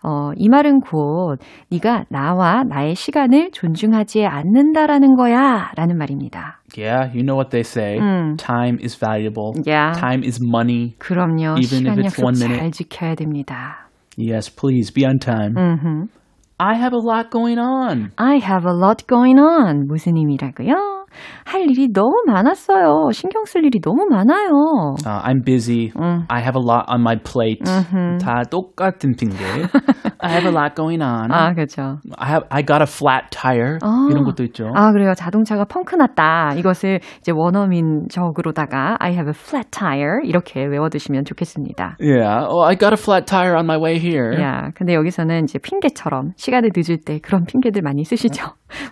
어, 0.04 0.30
이 0.36 0.48
말은 0.48 0.78
곧 0.80 1.38
네가 1.72 2.04
나와 2.08 2.62
나의 2.62 2.94
시간을 2.94 3.50
존중하지 3.50 4.24
않는다라는 4.26 5.16
거야 5.16 5.72
라는 5.74 5.98
말입니다. 5.98 6.60
Yeah, 6.75 7.11
you 7.13 7.23
know 7.23 7.35
what 7.35 7.49
they 7.51 7.63
say. 7.63 7.97
음. 7.99 8.37
Time 8.37 8.77
is 8.81 8.95
valuable. 8.95 9.53
Yeah. 9.65 9.93
Time 9.93 10.23
is 10.23 10.39
money. 10.41 10.95
그럼요. 10.99 11.57
Even 11.59 11.85
시간 11.85 11.93
if 11.93 12.05
it's 12.05 12.15
약속 12.15 12.23
one 12.23 12.33
잘 12.35 12.49
minute. 12.49 12.71
지켜야 12.71 13.15
됩니다. 13.15 13.87
Yes, 14.17 14.49
please 14.49 14.91
be 14.93 15.05
on 15.05 15.19
time. 15.19 15.55
음흠. 15.55 16.07
I 16.61 16.75
have 16.75 16.91
a 16.93 16.99
lot 16.99 17.29
going 17.31 17.57
on. 17.57 18.11
I 18.17 18.37
have 18.39 18.65
a 18.65 18.73
lot 18.75 19.07
going 19.07 19.39
on. 19.39 19.87
무슨 19.87 20.17
의미라고요? 20.17 21.02
할 21.44 21.62
일이 21.62 21.88
너무 21.92 22.22
많았어요. 22.26 23.10
신경 23.12 23.44
쓸 23.44 23.64
일이 23.64 23.80
너무 23.80 24.06
많아요. 24.10 24.96
Uh, 25.04 25.22
I'm 25.24 25.44
busy. 25.44 25.92
음. 25.96 26.24
I 26.28 26.40
have 26.40 26.56
a 26.56 26.62
lot 26.64 26.86
on 26.88 27.00
my 27.00 27.16
plate. 27.16 27.64
다 28.20 28.42
똑같은 28.50 29.14
핑계. 29.16 29.36
I 30.20 30.30
have 30.30 30.46
a 30.46 30.52
lot 30.54 30.74
going 30.74 31.02
on. 31.02 31.30
아, 31.30 31.52
그렇죠. 31.52 31.98
I 32.16 32.28
have 32.28 32.46
I 32.50 32.62
got 32.64 32.80
a 32.80 32.88
flat 32.88 33.28
tire. 33.30 33.78
아. 33.82 34.08
이런 34.10 34.24
것도 34.24 34.42
있죠. 34.44 34.70
아, 34.74 34.90
그래요. 34.92 35.14
자동차가 35.14 35.64
펑크 35.64 35.96
났다. 35.96 36.54
이것을 36.56 37.00
이제 37.18 37.32
원어민적으로다가 37.34 38.96
I 39.00 39.12
have 39.12 39.28
a 39.28 39.34
flat 39.34 39.70
tire 39.70 40.20
이렇게 40.24 40.64
외워 40.64 40.88
두시면 40.88 41.24
좋겠습니다. 41.24 41.96
Yeah. 42.00 42.46
Oh, 42.48 42.62
I 42.64 42.76
got 42.76 42.92
a 42.92 42.98
flat 43.00 43.26
tire 43.26 43.54
on 43.56 43.64
my 43.66 43.78
way 43.78 43.98
here. 43.98 44.40
야, 44.40 44.70
근데 44.74 44.94
여기서는 44.94 45.44
이제 45.44 45.58
핑계처럼 45.58 46.32
시간을 46.36 46.70
늦을 46.74 46.98
때 47.04 47.18
그런 47.22 47.44
핑계들 47.44 47.82
많이 47.82 48.04
쓰시죠? 48.04 48.44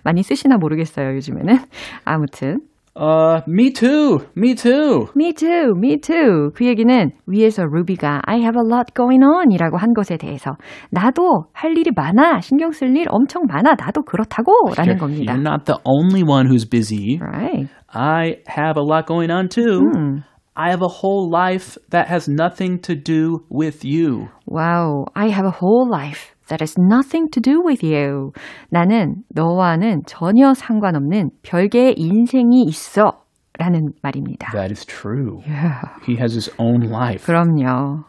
많이 0.05 0.23
쓰시나 0.23 0.57
모르겠어요, 0.59 1.15
요즘에는. 1.15 1.59
아무튼. 2.05 2.59
Uh, 2.95 3.41
me 3.49 3.73
too. 3.73 4.21
Me 4.37 4.55
too. 4.55 5.09
Me 5.17 5.33
too, 5.33 5.73
me 5.75 5.99
too. 5.99 6.51
그 6.55 6.67
얘기는 6.67 7.11
위에서 7.27 7.65
루비가 7.65 8.21
I 8.27 8.41
have 8.41 8.55
a 8.55 8.69
lot 8.71 8.93
going 8.95 9.25
on 9.25 9.51
이라고 9.51 9.79
한 9.79 9.95
것에 9.95 10.19
대해서 10.19 10.57
나도 10.91 11.47
할 11.55 11.79
일이 11.79 11.91
많아, 11.97 12.41
신경 12.43 12.71
쓸 12.73 12.95
일 12.95 13.07
엄청 13.09 13.45
많아, 13.49 13.77
나도 13.79 14.03
그렇다고 14.03 14.53
라는 14.77 14.99
겁니다. 14.99 15.33
you're 15.33 15.41
not 15.41 15.65
the 15.65 15.79
only 15.87 16.23
one 16.23 16.47
who's 16.47 16.69
busy. 16.69 17.19
Right. 17.19 17.71
I 17.89 18.41
have 18.47 18.77
a 18.77 18.83
lot 18.85 19.07
going 19.07 19.31
on 19.33 19.49
too. 19.49 19.81
음. 19.97 20.25
I 20.55 20.69
have 20.69 20.83
a 20.83 20.93
whole 21.01 21.31
life 21.33 21.79
that 21.89 22.09
has 22.09 22.29
nothing 22.29 22.79
to 22.83 22.95
do 22.95 23.41
with 23.49 23.87
you. 23.87 24.29
Wow, 24.47 25.07
I 25.17 25.31
have 25.31 25.47
a 25.47 25.51
whole 25.51 25.89
life 25.91 26.32
that 26.49 26.61
has 26.61 26.77
nothing 26.79 27.29
to 27.31 27.41
do 27.41 27.61
with 27.65 27.85
you. 27.85 28.33
나는 28.71 29.23
너와는 29.35 30.03
전혀 30.07 30.55
상관없는 30.55 31.31
별개의 31.43 31.95
인생이 31.97 32.65
있어. 32.65 33.23
라는 33.59 33.93
말입니다. 34.03 34.51
That 34.53 34.73
is 34.73 34.85
true. 34.87 35.43
Yeah. 35.47 35.83
He 36.07 36.17
has 36.17 36.35
his 36.35 36.51
own 36.59 36.91
life. 36.91 37.27
그럼요. 37.27 38.05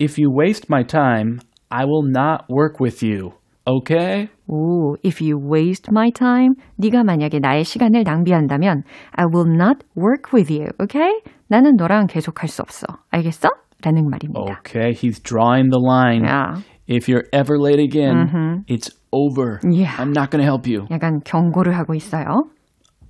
If 0.00 0.18
you 0.18 0.30
waste 0.30 0.66
my 0.70 0.82
time, 0.84 1.40
I 1.70 1.84
will 1.84 2.08
not 2.08 2.46
work 2.48 2.80
with 2.80 3.04
you. 3.04 3.32
Okay? 3.66 4.30
오, 4.46 4.96
if 5.04 5.22
you 5.22 5.38
waste 5.38 5.88
my 5.90 6.10
time, 6.10 6.54
네가 6.76 7.04
만약에 7.04 7.38
나의 7.38 7.64
시간을 7.64 8.02
낭비한다면 8.04 8.82
I 9.12 9.26
will 9.26 9.52
not 9.52 9.84
work 9.94 10.32
with 10.32 10.50
you. 10.50 10.68
Okay? 10.80 11.20
나는 11.48 11.76
너랑 11.76 12.06
계속할 12.06 12.48
수 12.48 12.62
없어. 12.62 12.86
알겠어? 13.10 13.50
라는 13.83 14.09
말입니다. 14.09 14.39
Okay, 14.59 14.93
he's 14.93 15.19
drawing 15.19 15.69
the 15.69 15.79
line. 15.79 16.23
야, 16.25 16.61
If 16.87 17.07
you're 17.07 17.25
ever 17.31 17.57
late 17.57 17.79
again, 17.79 18.63
it's 18.67 18.89
over. 19.11 19.59
Yeah. 19.63 19.95
I'm 19.97 20.11
not 20.11 20.31
going 20.31 20.41
to 20.41 20.45
help 20.45 20.67
you. 20.67 20.85
약간 20.91 21.21
경고를 21.23 21.73
하고 21.77 21.93
있어요. 21.95 22.49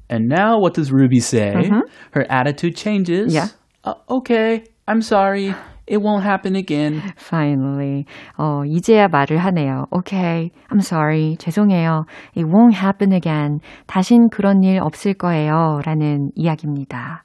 And 0.10 0.28
now 0.30 0.60
what 0.60 0.74
does 0.76 0.92
Ruby 0.92 1.20
say? 1.20 1.70
Her 2.12 2.26
attitude 2.30 2.76
changes. 2.76 3.34
Yeah. 3.34 3.48
Uh, 3.84 3.96
okay, 4.10 4.64
I'm 4.88 5.02
sorry. 5.02 5.56
It 5.91 5.99
won't 6.03 6.23
happen 6.23 6.55
again. 6.55 7.01
Finally. 7.17 8.05
어, 8.37 8.63
이제야 8.67 9.09
말을 9.09 9.39
하네요. 9.39 9.87
Okay, 9.91 10.51
I'm 10.71 10.81
sorry. 10.81 11.37
죄송해요. 11.39 12.05
It 12.37 12.45
won't 12.47 12.75
happen 12.75 13.13
again. 13.13 13.61
다신 13.87 14.29
그런 14.29 14.63
일 14.63 14.81
없을 14.81 15.15
거예요. 15.15 15.81
라는 15.85 16.31
이야기입니다. 16.35 17.25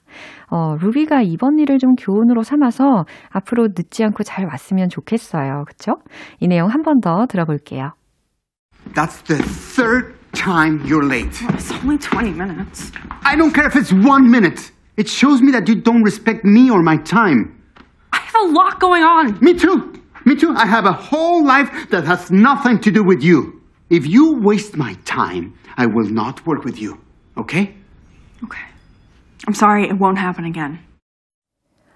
어, 0.49 0.75
루비가 0.79 1.21
이번 1.23 1.59
일을 1.59 1.77
좀 1.79 1.95
교훈으로 1.95 2.43
삼아서 2.43 3.05
앞으로 3.31 3.69
늦지 3.75 4.03
않고 4.05 4.23
잘 4.23 4.45
왔으면 4.45 4.87
좋겠어요. 4.89 5.65
그쵸? 5.67 5.95
이 6.39 6.47
내용 6.47 6.69
한 6.69 6.83
번 6.83 7.01
더 7.01 7.25
들어볼게요. 7.25 7.91
That's 8.93 9.23
the 9.27 9.41
third 9.43 10.13
time 10.33 10.79
you're 10.85 11.03
late. 11.07 11.31
It's 11.53 11.71
only 11.83 11.97
20 11.97 12.33
minutes. 12.37 12.91
I 13.25 13.35
don't 13.35 13.53
care 13.53 13.65
if 13.67 13.75
it's 13.75 13.91
one 13.91 14.29
minute. 14.29 14.71
It 14.97 15.09
shows 15.09 15.41
me 15.41 15.51
that 15.51 15.67
you 15.67 15.81
don't 15.81 16.03
respect 16.03 16.45
me 16.45 16.69
or 16.69 16.81
my 16.81 16.97
time. 17.03 17.55
I 18.33 18.39
have 18.39 18.49
a 18.49 18.53
lot 18.53 18.79
going 18.79 19.03
on. 19.03 19.37
Me 19.41 19.53
too. 19.53 19.93
Me 20.25 20.35
too. 20.35 20.53
I 20.55 20.65
have 20.65 20.85
a 20.85 20.93
whole 20.93 21.45
life 21.45 21.69
that 21.89 22.05
has 22.05 22.31
nothing 22.31 22.79
to 22.81 22.91
do 22.91 23.03
with 23.03 23.23
you. 23.23 23.61
If 23.89 24.07
you 24.07 24.39
waste 24.41 24.75
my 24.75 24.93
time, 25.05 25.53
I 25.77 25.85
will 25.85 26.09
not 26.09 26.45
work 26.47 26.63
with 26.63 26.81
you. 26.81 26.97
Okay? 27.37 27.75
Okay. 28.43 28.65
I'm 29.47 29.53
sorry, 29.53 29.83
it 29.87 29.99
won't 29.99 30.17
happen 30.17 30.45
again. 30.45 30.79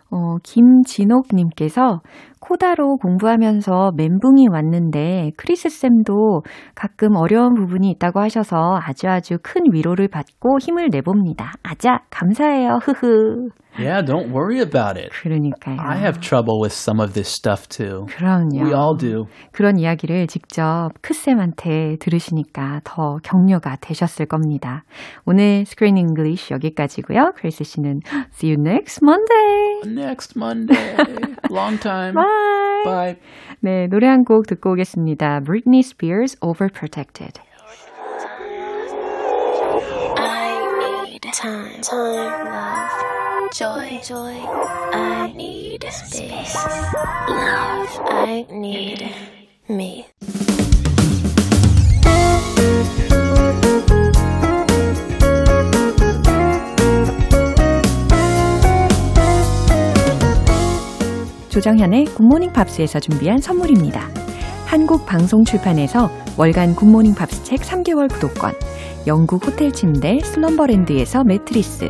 어, 0.09 0.17
어, 0.17 0.37
김진옥님께서 0.43 2.01
코다로 2.39 2.97
공부하면서 2.97 3.91
멘붕이 3.95 4.47
왔는데 4.49 5.31
크리스 5.37 5.69
쌤도 5.69 6.43
가끔 6.75 7.15
어려운 7.15 7.55
부분이 7.55 7.89
있다고 7.91 8.21
하셔서 8.21 8.79
아주 8.81 9.07
아주 9.09 9.37
큰 9.43 9.63
위로를 9.71 10.07
받고 10.07 10.59
힘을 10.61 10.89
내봅니다. 10.91 11.53
아자, 11.63 11.99
감사해요. 12.09 12.79
흐흐. 12.83 13.49
Yeah, 13.79 14.01
don't 14.01 14.31
worry 14.31 14.59
about 14.59 14.97
it. 14.97 15.11
그러니까요. 15.11 15.77
I 15.79 15.97
have 15.97 16.19
trouble 16.19 16.59
with 16.61 16.73
some 16.73 16.99
of 16.99 17.13
this 17.13 17.29
stuff 17.29 17.67
too. 17.69 18.05
그럼요. 18.09 18.63
We 18.63 18.73
all 18.73 18.97
do. 18.97 19.25
그런 19.51 19.77
이야기를 19.77 20.27
직접 20.27 20.89
크쌤한테 21.01 21.97
들으시니까 21.99 22.81
더 22.83 23.17
격려가 23.23 23.77
되셨을 23.81 24.25
겁니다. 24.25 24.83
오늘 25.25 25.65
Screen 25.65 25.97
English 25.97 26.53
여기까지고요. 26.53 27.33
크리스 27.35 27.63
씨는 27.63 28.01
see 28.33 28.53
you 28.53 28.61
next 28.61 29.01
Monday. 29.03 29.81
Next 29.85 30.37
Monday. 30.37 30.95
Long 31.49 31.79
time. 31.79 32.13
Bye. 32.15 32.83
Bye. 32.85 33.15
네, 33.61 33.87
노래 33.87 34.07
한 34.07 34.23
곡 34.23 34.47
듣고 34.47 34.71
오겠습니다. 34.71 35.39
Britney 35.41 35.79
Spears 35.79 36.35
Overprotected. 36.41 37.39
I 40.19 41.05
need 41.09 41.21
time, 41.33 41.81
time, 41.81 42.45
love, 42.45 43.26
joy, 43.53 43.99
joy. 44.03 44.35
I 44.93 45.31
need 45.33 45.85
space, 45.89 46.55
love. 47.29 47.99
I 48.09 48.45
need 48.51 49.05
me. 49.69 50.05
조정현의 61.49 62.05
굿모닝 62.05 62.53
팝스에서 62.53 62.99
준비한 62.99 63.39
선물입니다. 63.39 64.09
한국 64.65 65.05
방송 65.05 65.43
출판에서 65.43 66.09
월간 66.37 66.75
굿모닝 66.75 67.15
팝스 67.15 67.43
책 67.43 67.61
3개월 67.61 68.11
구독권, 68.11 68.53
영국 69.07 69.47
호텔 69.47 69.71
침대 69.71 70.19
슬럼버랜드에서 70.19 71.23
매트리스, 71.23 71.89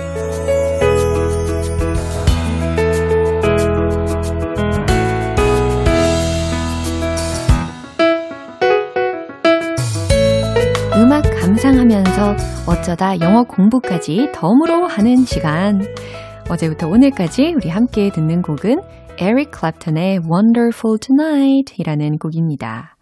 감상하면서 12.21 12.35
어쩌다 12.69 13.19
영어 13.19 13.43
공부까지 13.43 14.29
덤으로 14.33 14.85
하는 14.85 15.25
시간. 15.25 15.81
어제부터 16.49 16.87
오늘까지 16.87 17.53
우리 17.55 17.69
함께 17.69 18.11
듣는 18.11 18.43
곡은 18.43 18.79
에릭 19.17 19.49
클랩턴의 19.51 20.21
Wonderful 20.31 20.99
Tonight 20.99 21.75
이라는 21.79 22.17
곡입니다. 22.19 22.95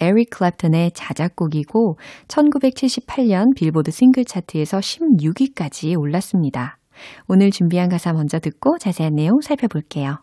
에릭 0.00 0.30
클랩턴의 0.30 0.90
자작곡이고 0.94 1.98
1978년 2.28 3.56
빌보드 3.56 3.90
싱글 3.90 4.24
차트에서 4.24 4.78
16위까지 4.78 5.98
올랐습니다. 5.98 6.78
오늘 7.28 7.50
준비한 7.50 7.88
가사 7.88 8.12
먼저 8.12 8.38
듣고 8.38 8.78
자세한 8.78 9.14
내용 9.14 9.40
살펴볼게요. 9.40 10.18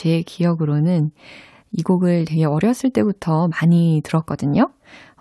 제 0.00 0.22
기억으로는 0.22 1.10
이 1.72 1.82
곡을 1.82 2.24
되게 2.24 2.46
어렸을 2.46 2.88
때부터 2.88 3.48
많이 3.48 4.00
들었거든요. 4.02 4.70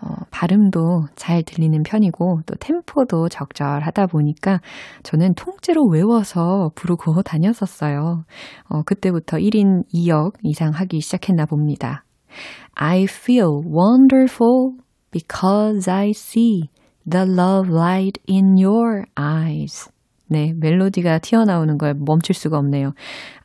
어, 0.01 0.07
발음도 0.31 1.07
잘 1.17 1.43
들리는 1.43 1.83
편이고 1.83 2.43
또 2.45 2.55
템포도 2.55 3.27
적절하다 3.27 4.07
보니까 4.07 4.61
저는 5.03 5.33
통째로 5.35 5.85
외워서 5.85 6.71
부르고 6.75 7.23
다녔었어요. 7.27 8.23
어, 8.69 8.83
그때부터 8.83 9.35
1인 9.35 9.83
2역 9.93 10.35
이상 10.43 10.71
하기 10.71 11.01
시작했나 11.01 11.45
봅니다. 11.45 12.05
I 12.73 13.03
feel 13.03 13.61
wonderful 13.65 14.77
because 15.11 15.91
I 15.91 16.11
see 16.11 16.69
the 17.05 17.25
love 17.29 17.69
light 17.69 18.21
in 18.29 18.55
your 18.57 19.03
eyes. 19.19 19.91
네, 20.31 20.53
멜로디가 20.57 21.19
튀어나오는 21.19 21.77
걸 21.79 21.95
멈출 21.95 22.35
수가 22.35 22.57
없네요. 22.59 22.93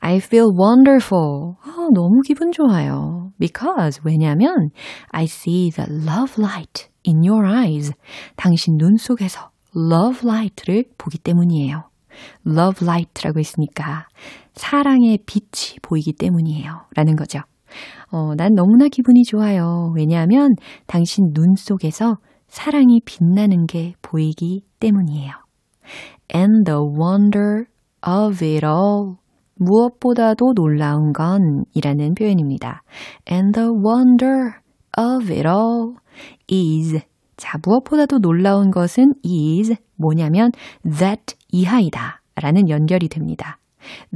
I 0.00 0.16
feel 0.16 0.48
wonderful. 0.54 1.54
아, 1.62 1.88
너무 1.94 2.20
기분 2.26 2.52
좋아요. 2.52 3.32
Because, 3.38 4.02
왜냐면, 4.04 4.70
I 5.10 5.24
see 5.24 5.70
the 5.70 5.90
love 5.90 6.34
light 6.38 6.88
in 7.06 7.24
your 7.26 7.46
eyes. 7.48 7.92
당신 8.36 8.76
눈 8.76 8.96
속에서 8.96 9.50
love 9.74 10.28
light를 10.28 10.84
보기 10.98 11.18
때문이에요. 11.18 11.88
love 12.46 12.86
light라고 12.86 13.38
했으니까, 13.38 14.06
사랑의 14.52 15.20
빛이 15.24 15.78
보이기 15.80 16.12
때문이에요. 16.12 16.86
라는 16.94 17.16
거죠. 17.16 17.40
어, 18.12 18.34
난 18.36 18.52
너무나 18.54 18.88
기분이 18.88 19.24
좋아요. 19.24 19.90
왜냐하면, 19.96 20.54
당신 20.86 21.32
눈 21.32 21.54
속에서 21.56 22.18
사랑이 22.46 23.00
빛나는 23.06 23.66
게 23.66 23.94
보이기 24.02 24.64
때문이에요. 24.80 25.43
And 26.34 26.64
the 26.64 26.80
wonder 26.80 27.66
of 28.02 28.44
it 28.44 28.64
all. 28.64 29.16
무엇보다도 29.56 30.52
놀라운 30.54 31.12
건 31.12 31.64
이라는 31.74 32.14
표현입니다. 32.14 32.82
and 33.30 33.52
the 33.54 33.68
wonder 33.70 34.54
of 34.98 35.32
it 35.32 35.46
all 35.46 35.94
is. 36.50 37.00
자, 37.36 37.58
무엇보다도 37.64 38.18
놀라운 38.18 38.70
것은 38.70 39.14
is 39.24 39.74
뭐냐면 39.96 40.50
that 40.82 41.36
이하이다 41.50 42.20
라는 42.36 42.68
연결이 42.68 43.08
됩니다. 43.08 43.58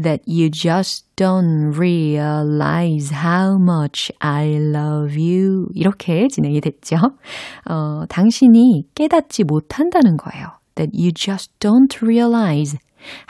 that 0.02 0.22
you 0.26 0.50
just 0.50 1.06
don't 1.16 1.76
realize 1.76 3.12
how 3.12 3.56
much 3.60 4.10
I 4.18 4.54
love 4.54 5.14
you. 5.16 5.66
이렇게 5.74 6.26
진행이 6.28 6.60
됐죠. 6.60 6.96
어, 7.68 8.06
당신이 8.08 8.88
깨닫지 8.94 9.44
못한다는 9.44 10.16
거예요. 10.16 10.57
That 10.78 10.90
you 10.94 11.12
just 11.12 11.52
don't 11.60 12.00
realize 12.00 12.78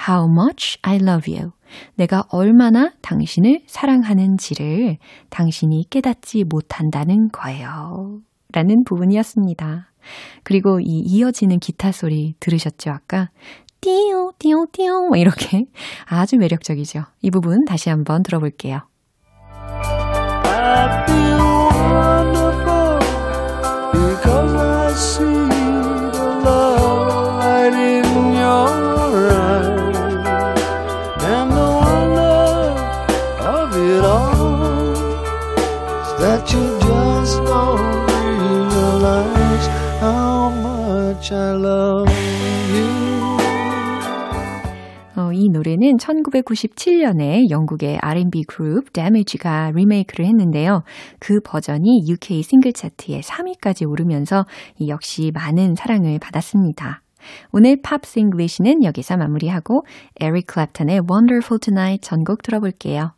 how 0.08 0.28
much 0.28 0.78
I 0.82 0.96
love 0.96 1.26
you. 1.26 1.52
내가 1.96 2.24
얼마나 2.30 2.92
당신을 3.02 3.62
사랑하는지를 3.66 4.98
당신이 5.30 5.86
깨닫지 5.90 6.44
못한다는 6.44 7.28
거예요. 7.28 8.20
라는 8.52 8.84
부분이었습니다. 8.84 9.90
그리고 10.42 10.80
이 10.80 11.02
이어지는 11.04 11.58
기타 11.58 11.92
소리 11.92 12.34
들으셨죠, 12.40 12.90
아까? 12.90 13.28
띠용, 13.80 14.32
띠용, 14.38 14.66
띠용. 14.72 15.10
이렇게 15.16 15.64
아주 16.06 16.36
매력적이죠. 16.36 17.02
이 17.22 17.30
부분 17.30 17.64
다시 17.66 17.90
한번 17.90 18.22
들어볼게요. 18.22 18.80
1997년에 46.30 47.50
영국의 47.50 47.98
R&B 48.00 48.44
그룹 48.44 48.92
Damage가 48.92 49.72
리메이크를 49.74 50.26
했는데요. 50.26 50.82
그 51.18 51.40
버전이 51.44 52.04
UK 52.08 52.42
싱글 52.42 52.72
차트에 52.72 53.20
3위까지 53.20 53.88
오르면서 53.88 54.44
역시 54.86 55.30
많은 55.34 55.74
사랑을 55.74 56.18
받았습니다. 56.18 57.02
오늘 57.52 57.80
Pops 57.82 58.18
English는 58.20 58.84
여기서 58.84 59.16
마무리하고 59.16 59.84
에릭 60.20 60.46
클랩턴의 60.46 61.10
Wonderful 61.10 61.58
Tonight 61.60 62.00
전곡 62.00 62.42
들어볼게요. 62.42 63.12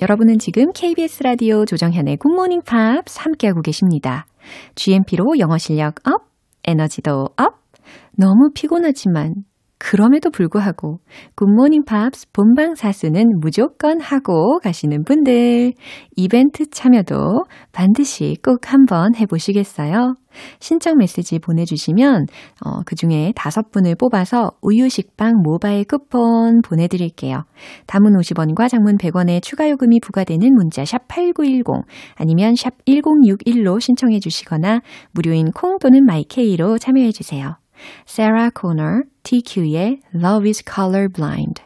여러분은 0.00 0.38
지금 0.38 0.72
KBS 0.72 1.22
라디오 1.22 1.64
조정현의 1.64 2.16
굿모닝 2.16 2.62
팝스 2.62 3.20
함께하고 3.20 3.60
계십니다. 3.62 4.26
GMP로 4.74 5.38
영어 5.38 5.56
실력 5.58 5.96
up, 6.06 6.24
에너지도 6.64 7.28
up, 7.36 7.60
너무 8.16 8.50
피곤하지만 8.54 9.34
그럼에도 9.78 10.30
불구하고 10.30 11.00
굿모닝 11.34 11.84
팝스 11.84 12.28
본방 12.32 12.74
사수는 12.74 13.40
무조건 13.40 14.00
하고 14.00 14.58
가시는 14.60 15.04
분들 15.04 15.72
이벤트 16.16 16.68
참여도 16.70 17.44
반드시 17.72 18.36
꼭 18.42 18.72
한번 18.72 19.14
해보시겠어요? 19.14 20.14
신청 20.58 20.96
메시지 20.98 21.38
보내주시면 21.38 22.26
어, 22.64 22.80
그 22.86 22.94
중에 22.96 23.32
다섯 23.36 23.70
분을 23.70 23.94
뽑아서 23.94 24.52
우유 24.62 24.88
식빵 24.88 25.42
모바일 25.42 25.84
쿠폰 25.84 26.60
보내드릴게요. 26.62 27.44
단문 27.86 28.12
50원과 28.12 28.68
장문 28.68 28.96
100원의 28.96 29.42
추가 29.42 29.68
요금이 29.68 30.00
부과되는 30.00 30.54
문자 30.54 30.84
샵 30.84 31.06
8910 31.08 31.84
아니면 32.16 32.54
샵 32.56 32.72
1061로 32.86 33.80
신청해 33.80 34.20
주시거나 34.20 34.80
무료인 35.12 35.50
콩 35.52 35.78
또는 35.78 36.04
마이케이로 36.04 36.78
참여해 36.78 37.12
주세요. 37.12 37.56
Sarah 38.06 38.50
Connor, 38.50 39.04
TQ의 39.24 40.00
Love 40.14 40.48
is 40.48 40.62
Colorblind. 40.64 41.62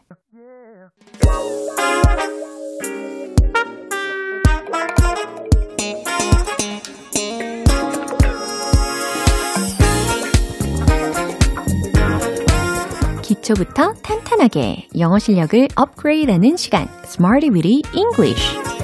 기초부터 13.23 13.93
탄탄하게 14.03 14.89
영어 14.99 15.19
실력을 15.19 15.69
업그레이드하는 15.77 16.57
시간, 16.57 16.89
Smarty 17.05 17.51
Weedy 17.51 17.83
English. 17.95 18.78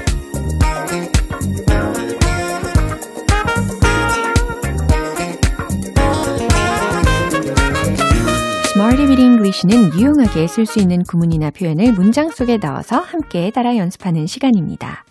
Smarty 8.76 9.06
Weedy 9.06 9.24
English는 9.24 9.94
유용하게 9.94 10.48
쓸 10.48 10.66
수 10.66 10.80
있는 10.80 11.04
구문이나 11.04 11.52
표현을 11.52 11.92
문장 11.92 12.30
속에 12.30 12.56
넣어서 12.56 12.98
함께 12.98 13.52
따라 13.52 13.76
연습하는 13.76 14.26
시간입니다. 14.26 15.04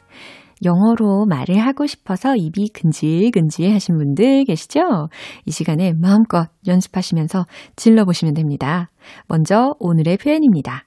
영어로 0.66 1.26
말을 1.28 1.60
하고 1.60 1.88
싶어서 1.88 2.36
입이 2.36 2.72
근질근질 2.74 3.74
하신 3.74 3.98
분들 3.98 4.44
계시죠? 4.44 5.08
이 5.46 5.52
시간에 5.52 5.94
마음껏 5.94 6.50
연습하시면서 6.68 7.46
질러보시면 7.78 8.34
됩니다. 8.34 8.92
먼저 9.30 9.76
오늘의 9.80 10.18
표현입니다. 10.18 10.84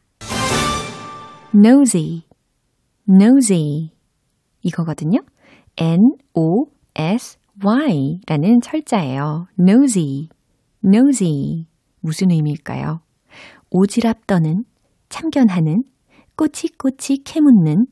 nosy, 1.54 2.24
nosy 3.08 3.90
이거거든요. 4.60 5.20
N-O-S-Y 5.78 6.10
라는 8.26 8.60
철자예요. 8.60 9.46
nosy, 9.58 10.28
nosy 10.84 11.64
무슨 12.06 12.30
의미일까요? 12.30 13.00
오지랖 13.72 14.28
떠는, 14.28 14.62
참견하는, 15.08 15.82
꼬치꼬치 16.36 17.24
캐묻는 17.24 17.86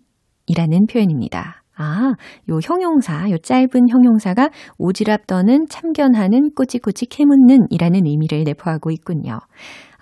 이라는 0.46 0.86
표현입니다. 0.86 1.64
아, 1.76 2.14
요 2.48 2.60
형용사, 2.62 3.28
요 3.30 3.38
짧은 3.38 3.88
형용사가 3.90 4.50
오지랖 4.78 5.26
떠는, 5.26 5.66
참견하는, 5.68 6.50
꼬치꼬치 6.54 7.06
캐묻는 7.06 7.66
이라는 7.70 8.06
의미를 8.06 8.44
내포하고 8.44 8.92
있군요. 8.92 9.40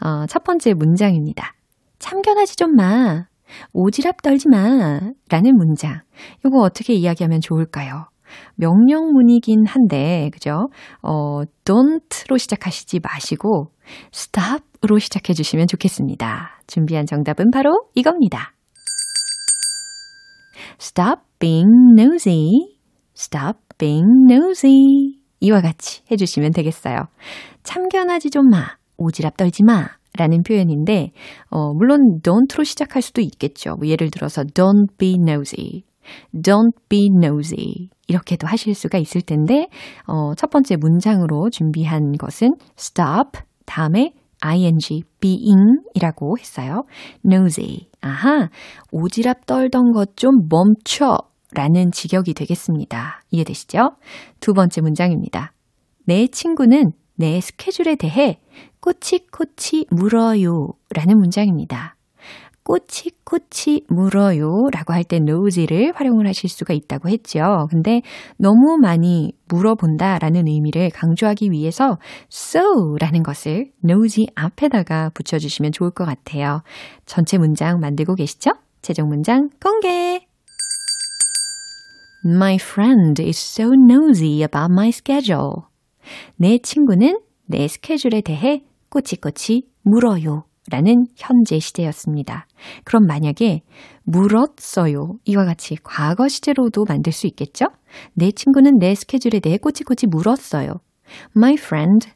어, 0.04 0.26
첫 0.26 0.44
번째 0.44 0.74
문장입니다. 0.74 1.54
참견하지 1.98 2.56
좀 2.56 2.74
마. 2.74 3.24
오지랖 3.72 4.22
떨지 4.22 4.46
마. 4.50 5.00
라는 5.30 5.56
문장. 5.56 6.02
요거 6.44 6.58
어떻게 6.58 6.92
이야기하면 6.92 7.40
좋을까요? 7.40 8.11
명령문이긴 8.56 9.66
한데, 9.66 10.30
그죠? 10.32 10.68
어, 11.02 11.42
don't로 11.64 12.38
시작하시지 12.38 13.00
마시고, 13.00 13.72
stop으로 14.12 14.98
시작해 14.98 15.32
주시면 15.32 15.66
좋겠습니다. 15.66 16.60
준비한 16.66 17.06
정답은 17.06 17.50
바로 17.52 17.84
이겁니다. 17.94 18.54
Stop 20.80 21.22
being 21.38 21.94
nosy. 21.96 22.50
Stop 23.16 23.58
being 23.78 24.06
nosy. 24.28 25.18
이와 25.40 25.60
같이 25.60 26.02
해주시면 26.10 26.52
되겠어요. 26.52 27.08
참견하지 27.62 28.30
좀 28.30 28.48
마. 28.48 28.76
오지랖 28.96 29.36
떨지 29.36 29.62
마. 29.64 29.88
라는 30.18 30.42
표현인데, 30.42 31.10
어, 31.48 31.72
물론 31.72 32.20
don't로 32.22 32.64
시작할 32.64 33.00
수도 33.00 33.22
있겠죠. 33.22 33.76
뭐 33.76 33.88
예를 33.88 34.10
들어서 34.10 34.42
don't 34.42 34.98
be 34.98 35.16
nosy. 35.18 35.84
Don't 36.34 36.74
be 36.88 37.08
nosy. 37.10 37.88
이렇게도 38.12 38.46
하실 38.46 38.74
수가 38.74 38.98
있을 38.98 39.22
텐데, 39.22 39.68
어, 40.06 40.34
첫 40.34 40.50
번째 40.50 40.76
문장으로 40.76 41.48
준비한 41.50 42.12
것은 42.12 42.50
stop, 42.78 43.40
다음에 43.64 44.12
ing, 44.44 45.02
being 45.20 45.80
이라고 45.94 46.36
했어요. 46.38 46.84
nosy. 47.24 47.88
아하, 48.00 48.48
오지랖 48.92 49.46
떨던 49.46 49.92
것 49.92 50.16
좀 50.16 50.32
멈춰 50.50 51.16
라는 51.54 51.90
직역이 51.92 52.34
되겠습니다. 52.34 53.22
이해되시죠? 53.30 53.92
두 54.40 54.52
번째 54.52 54.80
문장입니다. 54.80 55.52
내 56.06 56.26
친구는 56.26 56.92
내 57.14 57.40
스케줄에 57.40 57.94
대해 57.94 58.40
꼬치꼬치 58.80 59.86
물어요 59.90 60.68
라는 60.90 61.18
문장입니다. 61.18 61.94
꼬치꼬치 62.64 63.86
물어요 63.88 64.68
라고 64.72 64.92
할 64.92 65.04
때 65.04 65.16
nosy를 65.16 65.92
활용을 65.94 66.26
하실 66.26 66.48
수가 66.48 66.74
있다고 66.74 67.08
했죠. 67.08 67.66
근데 67.70 68.02
너무 68.38 68.78
많이 68.78 69.32
물어본다 69.48 70.18
라는 70.18 70.46
의미를 70.46 70.90
강조하기 70.90 71.50
위해서 71.50 71.98
so 72.30 72.96
라는 73.00 73.22
것을 73.22 73.72
nosy 73.84 74.26
앞에다가 74.34 75.10
붙여주시면 75.14 75.72
좋을 75.72 75.90
것 75.90 76.04
같아요. 76.04 76.62
전체 77.04 77.36
문장 77.36 77.80
만들고 77.80 78.14
계시죠? 78.14 78.52
최종 78.80 79.08
문장 79.08 79.50
공개! 79.62 80.26
My 82.24 82.54
friend 82.54 83.20
is 83.20 83.36
so 83.38 83.72
nosy 83.74 84.42
about 84.42 84.70
my 84.70 84.88
schedule. 84.88 85.62
내 86.36 86.58
친구는 86.58 87.18
내 87.46 87.66
스케줄에 87.66 88.20
대해 88.20 88.64
꼬치꼬치 88.90 89.68
물어요. 89.82 90.44
라는 90.70 91.06
현재 91.16 91.58
시제였습니다. 91.58 92.46
그럼 92.84 93.06
만약에 93.06 93.62
물었어요. 94.04 95.14
이와 95.24 95.44
같이 95.44 95.76
과거 95.82 96.28
시제로도 96.28 96.84
만들 96.88 97.12
수 97.12 97.26
있겠죠? 97.26 97.66
내 98.14 98.30
친구는 98.30 98.78
내 98.78 98.94
스케줄에 98.94 99.40
대해 99.40 99.58
꼬치꼬치 99.58 100.06
물었어요. 100.06 100.74
My 101.36 101.54
friend 101.54 102.08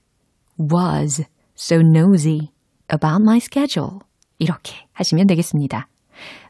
was 0.61 1.25
so 1.57 1.81
nosy 1.81 2.51
about 2.93 3.23
my 3.23 3.39
schedule. 3.39 3.99
이렇게 4.39 4.75
하시면 4.93 5.27
되겠습니다. 5.27 5.89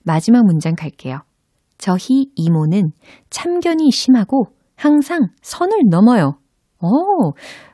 마지막 0.04 0.44
문장 0.44 0.74
갈게요. 0.74 1.20
저희 1.78 2.26
이모는 2.34 2.90
참견이 3.30 3.90
심하고 3.90 4.46
항상 4.76 5.28
선을 5.42 5.72
넘어요. 5.90 6.38
어, 6.78 6.88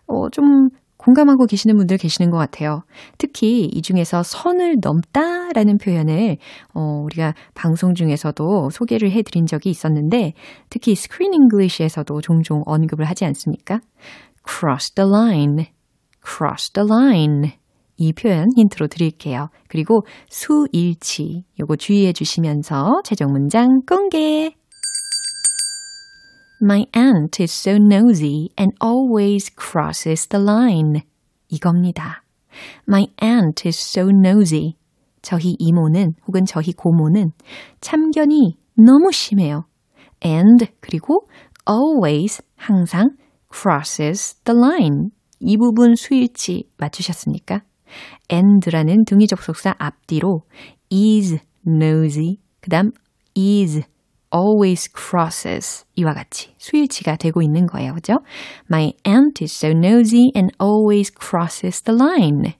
어, 0.06 0.30
좀 0.30 0.68
공감하고 1.04 1.46
계시는 1.46 1.76
분들 1.76 1.98
계시는 1.98 2.30
것 2.30 2.38
같아요. 2.38 2.82
특히 3.18 3.64
이 3.64 3.82
중에서 3.82 4.22
선을 4.22 4.76
넘다라는 4.80 5.78
표현을 5.78 6.36
어, 6.74 7.02
우리가 7.04 7.34
방송 7.54 7.94
중에서도 7.94 8.70
소개를 8.70 9.10
해드린 9.10 9.46
적이 9.46 9.70
있었는데 9.70 10.34
특히 10.70 10.94
Screen 10.94 11.34
English에서도 11.34 12.20
종종 12.20 12.62
언급을 12.66 13.04
하지 13.04 13.24
않습니까? 13.24 13.80
cross 14.48 14.92
the 14.92 15.08
line, 15.08 15.66
cross 16.24 16.70
the 16.70 16.86
line. 16.88 17.52
이 17.96 18.12
표현 18.12 18.46
힌트로 18.56 18.88
드릴게요. 18.88 19.48
그리고 19.68 20.04
수일치 20.28 21.44
요거 21.60 21.76
주의해 21.76 22.12
주시면서 22.12 23.02
최종 23.04 23.32
문장 23.32 23.82
공개. 23.86 24.61
My 26.62 26.86
aunt 26.94 27.42
is 27.42 27.50
so 27.50 27.76
nosy 27.76 28.50
and 28.56 28.72
always 28.80 29.50
crosses 29.52 30.28
the 30.28 30.40
line. 30.40 31.02
이겁니다. 31.48 32.22
My 32.88 33.08
aunt 33.20 33.66
is 33.66 33.76
so 33.76 34.10
nosy. 34.10 34.76
저희 35.22 35.56
이모는 35.58 36.14
혹은 36.28 36.44
저희 36.44 36.72
고모는 36.72 37.32
참견이 37.80 38.58
너무 38.76 39.10
심해요. 39.10 39.64
and 40.24 40.68
그리고 40.78 41.26
always 41.68 42.40
항상 42.54 43.16
crosses 43.52 44.36
the 44.44 44.56
line. 44.56 45.10
이 45.40 45.56
부분 45.56 45.96
수일치 45.96 46.70
맞추셨습니까? 46.76 47.62
and라는 48.32 49.04
등위 49.04 49.26
접속사 49.26 49.74
앞뒤로 49.78 50.42
is 50.92 51.38
nosy. 51.66 52.38
그 52.60 52.70
다음 52.70 52.92
is 53.36 53.82
always 54.34 54.90
crosses 54.92 55.84
이와 55.96 56.14
같이 56.14 56.54
수일치가 56.58 57.16
되고 57.16 57.42
있는 57.42 57.66
거예요. 57.66 57.94
그죠? 57.94 58.14
My 58.70 58.92
aunt 59.06 59.42
is 59.42 59.52
so 59.52 59.70
nosy 59.70 60.30
and 60.36 60.54
always 60.60 61.12
crosses 61.12 61.82
the 61.82 61.96
line. 61.96 62.54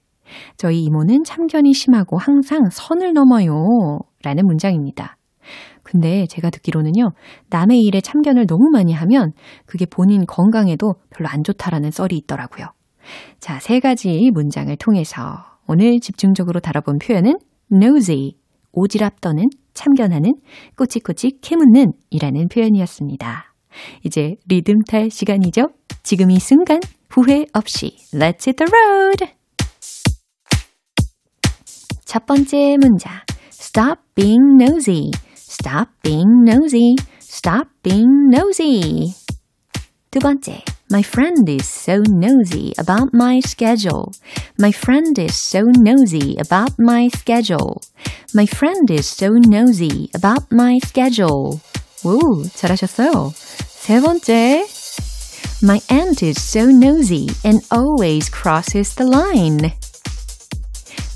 저희 0.56 0.82
이모는 0.84 1.24
참견이 1.24 1.72
심하고 1.72 2.18
항상 2.18 2.68
선을 2.70 3.12
넘어요. 3.12 3.54
라는 4.22 4.46
문장입니다. 4.46 5.16
근데 5.82 6.26
제가 6.26 6.50
듣기로는요, 6.50 7.10
남의 7.50 7.80
일에 7.80 8.00
참견을 8.00 8.46
너무 8.46 8.70
많이 8.72 8.92
하면 8.92 9.32
그게 9.66 9.84
본인 9.84 10.24
건강에도 10.26 10.94
별로 11.10 11.28
안 11.28 11.42
좋다라는 11.42 11.90
썰이 11.90 12.16
있더라고요. 12.22 12.66
자, 13.40 13.58
세 13.58 13.80
가지 13.80 14.30
문장을 14.32 14.74
통해서 14.76 15.20
오늘 15.66 16.00
집중적으로 16.00 16.60
다뤄본 16.60 16.98
표현은 16.98 17.34
nosy, 17.70 18.36
오지랖 18.72 19.20
떠는, 19.20 19.46
참견하는, 19.74 20.32
꼬치꼬치 20.76 21.38
캐묻는 21.40 21.92
이라는 22.10 22.48
표현이었습니다. 22.48 23.54
이제 24.04 24.36
리듬 24.48 24.82
탈 24.88 25.10
시간이죠? 25.10 25.68
지금 26.02 26.30
이 26.30 26.38
순간 26.38 26.80
후회 27.08 27.46
없이 27.52 27.96
Let's 28.12 28.46
hit 28.46 28.56
the 28.56 28.70
road! 28.70 29.32
첫 32.04 32.26
번째 32.26 32.76
문장 32.78 33.20
Stop 33.50 34.02
being 34.14 34.56
nosy. 34.60 35.10
Stop 35.34 35.90
being 36.02 36.44
nosy. 36.44 36.94
Stop 37.18 37.70
being 37.82 38.28
nosy. 38.30 39.14
두 40.10 40.18
번째 40.18 40.62
My 40.91 41.01
friend 41.01 41.47
is 41.49 41.67
so 41.67 42.01
nosy 42.07 42.73
about 42.77 43.13
my 43.13 43.41
schedule. 43.41 44.13
My 44.57 44.71
friend 44.71 45.17
is 45.19 45.35
so 45.35 45.63
nosy 45.63 46.37
about 46.39 46.79
my 46.79 47.09
schedule. 47.09 47.81
My 48.33 48.45
friend 48.45 48.89
is 48.89 49.07
so 49.07 49.35
nosy 49.35 50.09
about 50.15 50.51
my 50.51 50.79
schedule. 50.79 51.59
오, 52.03 52.43
잘하셨어요. 52.55 53.33
세 53.33 53.99
번째. 53.99 54.65
My 55.61 55.81
aunt 55.89 56.23
is 56.23 56.41
so 56.41 56.65
nosy 56.65 57.27
and 57.43 57.61
always 57.71 58.29
crosses 58.29 58.95
the 58.95 59.05
line. 59.05 59.73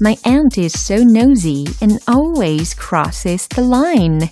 My 0.01 0.17
aunt 0.25 0.57
is 0.57 0.73
so 0.73 0.97
nosy 1.03 1.67
and 1.79 1.99
always 2.07 2.73
crosses 2.73 3.47
the 3.47 3.61
line. 3.61 4.31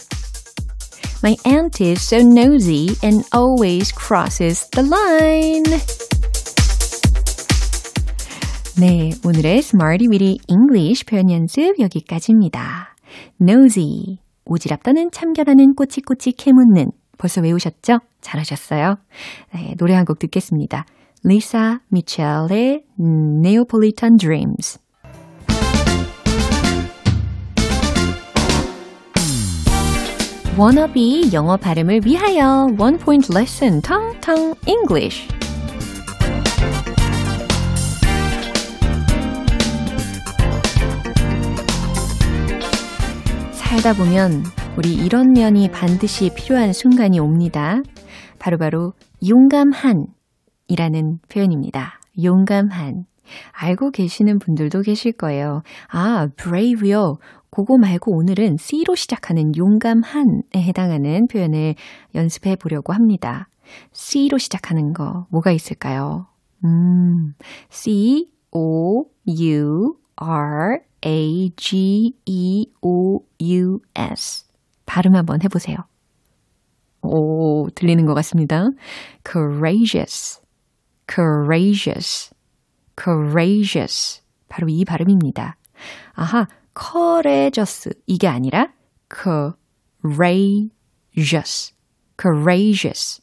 My 1.23 1.37
aunt 1.45 1.81
is 1.81 2.01
so 2.03 2.19
nosy 2.21 2.97
and 3.03 3.25
always 3.35 3.93
crosses 3.95 4.69
the 4.71 4.87
line. 4.89 5.65
네, 8.79 9.13
오늘의 9.25 9.59
Smarty 9.59 10.09
Weedy 10.09 10.39
English 10.49 11.07
표현 11.07 11.31
연습 11.31 11.79
여기까지입니다. 11.79 12.97
nosy, 13.41 14.19
오지랖 14.45 14.83
떠는 14.83 15.11
참견하는 15.13 15.75
꼬치꼬치 15.75 16.33
캐묻는 16.33 16.91
벌써 17.17 17.41
외우셨죠? 17.41 18.01
잘하셨어요. 18.21 18.97
네, 19.55 19.75
노래 19.79 19.95
한 19.95 20.05
곡 20.05 20.19
듣겠습니다. 20.19 20.85
Lisa 21.25 21.79
Mitchell의 21.93 22.85
Neapolitan 22.99 24.17
Dreams. 24.19 24.84
워너비 30.57 31.31
영어 31.33 31.57
발음을 31.57 32.03
위하여 32.05 32.69
원 32.79 32.97
포인트 32.97 33.33
레슨 33.33 33.81
텅텅 33.81 34.55
English. 34.69 35.27
살다 43.53 43.95
보면 43.95 44.45
우리 44.77 44.95
이런 44.95 45.33
면이 45.33 45.73
반드시 45.73 46.31
필요한 46.37 46.73
순간이 46.73 47.19
옵니다. 47.19 47.83
바로바로 48.39 48.93
바로 48.93 49.29
용감한 49.29 50.07
이라는 50.69 51.19
표현입니다. 51.29 51.99
용감한. 52.23 53.07
알고 53.53 53.91
계시는 53.91 54.39
분들도 54.39 54.83
계실 54.83 55.13
거예요. 55.13 55.63
아, 55.89 56.29
brave요. 56.37 57.19
그거 57.55 57.79
말고 57.79 58.17
오늘은 58.17 58.57
C로 58.59 58.97
시작하는 58.97 59.57
용감한에 59.57 60.43
해당하는 60.57 61.29
표현을 61.29 61.77
연습해 62.17 62.57
보려고 62.57 62.93
합니다. 62.93 63.49
C로 63.93 64.39
시작하는 64.39 64.93
거 64.93 65.27
뭐가 65.31 65.53
있을까요? 65.53 66.27
음, 66.65 67.35
C, 67.71 68.29
O, 68.51 69.05
U, 69.29 69.95
R, 70.17 70.81
A, 71.07 71.51
G, 71.57 72.15
E, 72.27 72.67
O, 72.83 73.21
U, 73.41 73.79
S. 73.95 74.47
발음 74.85 75.15
한번 75.15 75.41
해보세요. 75.45 75.77
오, 77.03 77.69
들리는 77.71 78.05
것 78.05 78.15
같습니다. 78.15 78.65
courageous, 79.25 80.41
courageous, 81.09 82.35
courageous. 83.01 84.23
바로 84.49 84.69
이 84.69 84.85
발음입니다. 84.85 85.57
아하, 86.15 86.47
courageous 86.75 87.91
이게 88.07 88.27
아니라 88.29 88.73
courageous, 90.03 91.73
courageous, 92.21 93.23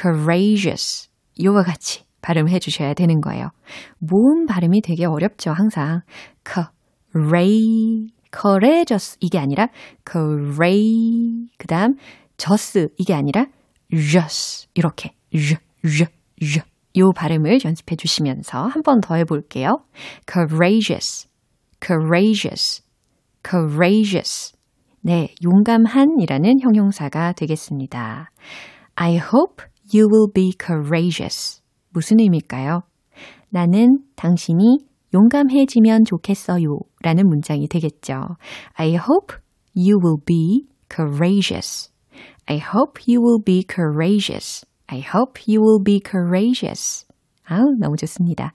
courageous 0.00 1.08
이와 1.36 1.62
같이 1.62 2.04
발음해 2.22 2.58
주셔야 2.58 2.94
되는 2.94 3.20
거예요. 3.20 3.50
모음 3.98 4.46
발음이 4.46 4.80
되게 4.82 5.04
어렵죠, 5.04 5.52
항상. 5.52 6.00
courageous, 6.44 8.12
courageous 8.32 9.16
이게 9.20 9.38
아니라 9.38 9.68
courageous 10.10 11.48
그다음 11.58 11.96
just 12.36 12.88
이게 12.98 13.14
아니라 13.14 13.46
just 13.92 14.68
이렇게 14.74 15.14
j, 15.32 15.56
j, 15.86 16.06
j 16.40 16.62
요 16.98 17.12
발음을 17.12 17.58
연습해 17.62 17.94
주시면서 17.96 18.66
한 18.66 18.82
번 18.82 19.00
더 19.02 19.16
해볼게요. 19.16 19.84
courageous, 20.26 21.28
courageous, 21.84 22.82
courageous. 23.48 24.52
네, 25.02 25.32
용감한이라는 25.44 26.60
형용사가 26.60 27.32
되겠습니다. 27.34 28.30
I 28.96 29.16
hope 29.16 29.64
you 29.94 30.08
will 30.10 30.32
be 30.34 30.52
courageous. 30.58 31.62
무슨 31.90 32.18
의미일까요? 32.18 32.82
나는 33.50 34.00
당신이 34.16 34.78
용감해지면 35.14 36.04
좋겠어요. 36.04 36.78
라는 37.02 37.28
문장이 37.28 37.68
되겠죠. 37.68 38.36
I 38.74 38.94
hope 38.94 39.36
you 39.76 39.98
will 40.02 40.20
be 40.24 40.66
courageous. 40.92 41.90
I 42.46 42.58
hope 42.58 43.02
you 43.08 43.22
will 43.22 43.42
be 43.44 43.62
courageous. 43.68 44.66
I 44.88 45.00
hope 45.00 45.42
you 45.46 45.60
will 45.62 45.82
be 45.82 46.00
courageous. 46.04 47.06
아우, 47.44 47.62
너무 47.78 47.96
좋습니다. 47.96 48.52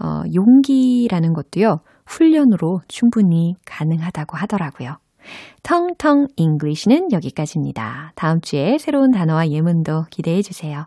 어, 0.00 0.22
용기라는 0.34 1.32
것도요, 1.34 1.78
훈련으로 2.06 2.80
충분히 2.88 3.54
가능하다고 3.64 4.36
하더라고요. 4.36 4.96
텅텅 5.62 6.26
English는 6.36 7.12
여기까지입니다. 7.12 8.12
다음 8.14 8.40
주에 8.40 8.76
새로운 8.78 9.10
단어와 9.10 9.48
예문도 9.48 10.04
기대해 10.10 10.42
주세요. 10.42 10.86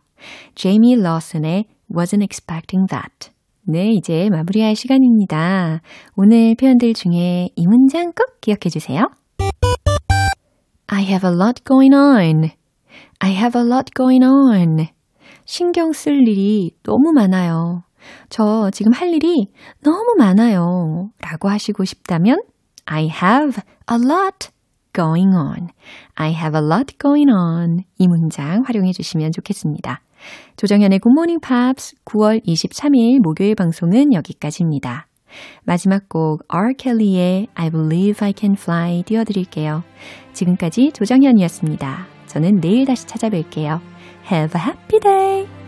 제이미 0.55 0.95
로슨의 0.95 1.65
Wasn't 1.95 2.21
Expecting 2.21 2.87
That. 2.89 3.31
네, 3.63 3.89
이제 3.91 4.29
마무리할 4.29 4.75
시간입니다. 4.75 5.81
오늘 6.15 6.55
표현들 6.55 6.93
중에 6.93 7.49
이 7.55 7.67
문장 7.67 8.13
꼭 8.13 8.39
기억해 8.39 8.69
주세요. 8.69 9.09
I 10.87 11.03
have 11.03 11.29
a 11.29 11.35
lot 11.35 11.63
going 11.65 11.93
on. 11.93 12.51
I 13.19 13.31
have 13.33 13.59
a 13.59 13.67
lot 13.67 13.91
going 13.95 14.23
on. 14.23 14.87
신경 15.45 15.91
쓸 15.91 16.27
일이 16.27 16.71
너무 16.83 17.11
많아요. 17.13 17.83
저 18.29 18.69
지금 18.71 18.91
할 18.91 19.13
일이 19.13 19.49
너무 19.83 20.15
많아요. 20.17 21.09
라고 21.21 21.49
하시고 21.49 21.85
싶다면 21.85 22.41
I 22.85 23.03
have 23.03 23.61
a 23.91 23.97
lot 23.97 24.49
going 24.93 25.35
on. 25.35 25.69
I 26.15 26.31
have 26.31 26.59
a 26.59 26.65
lot 26.65 26.97
going 26.99 27.31
on. 27.31 27.83
이 27.97 28.07
문장 28.07 28.63
활용해 28.65 28.91
주시면 28.93 29.31
좋겠습니다. 29.31 30.01
조정현의 30.55 30.99
굿모닝 30.99 31.39
팝스 31.39 31.95
9월 32.05 32.43
23일 32.45 33.21
목요일 33.21 33.55
방송은 33.55 34.13
여기까지입니다. 34.13 35.07
마지막 35.63 36.09
곡 36.09 36.43
R. 36.47 36.73
켈리의 36.77 37.47
I 37.53 37.69
Believe 37.69 38.25
I 38.25 38.33
Can 38.35 38.55
Fly 38.57 39.03
띄워드릴게요. 39.03 39.83
지금까지 40.33 40.91
조정현이었습니다. 40.93 42.07
저는 42.27 42.59
내일 42.59 42.85
다시 42.85 43.05
찾아뵐게요. 43.05 43.79
Have 44.31 44.59
a 44.59 44.65
happy 44.65 44.99
day! 44.99 45.66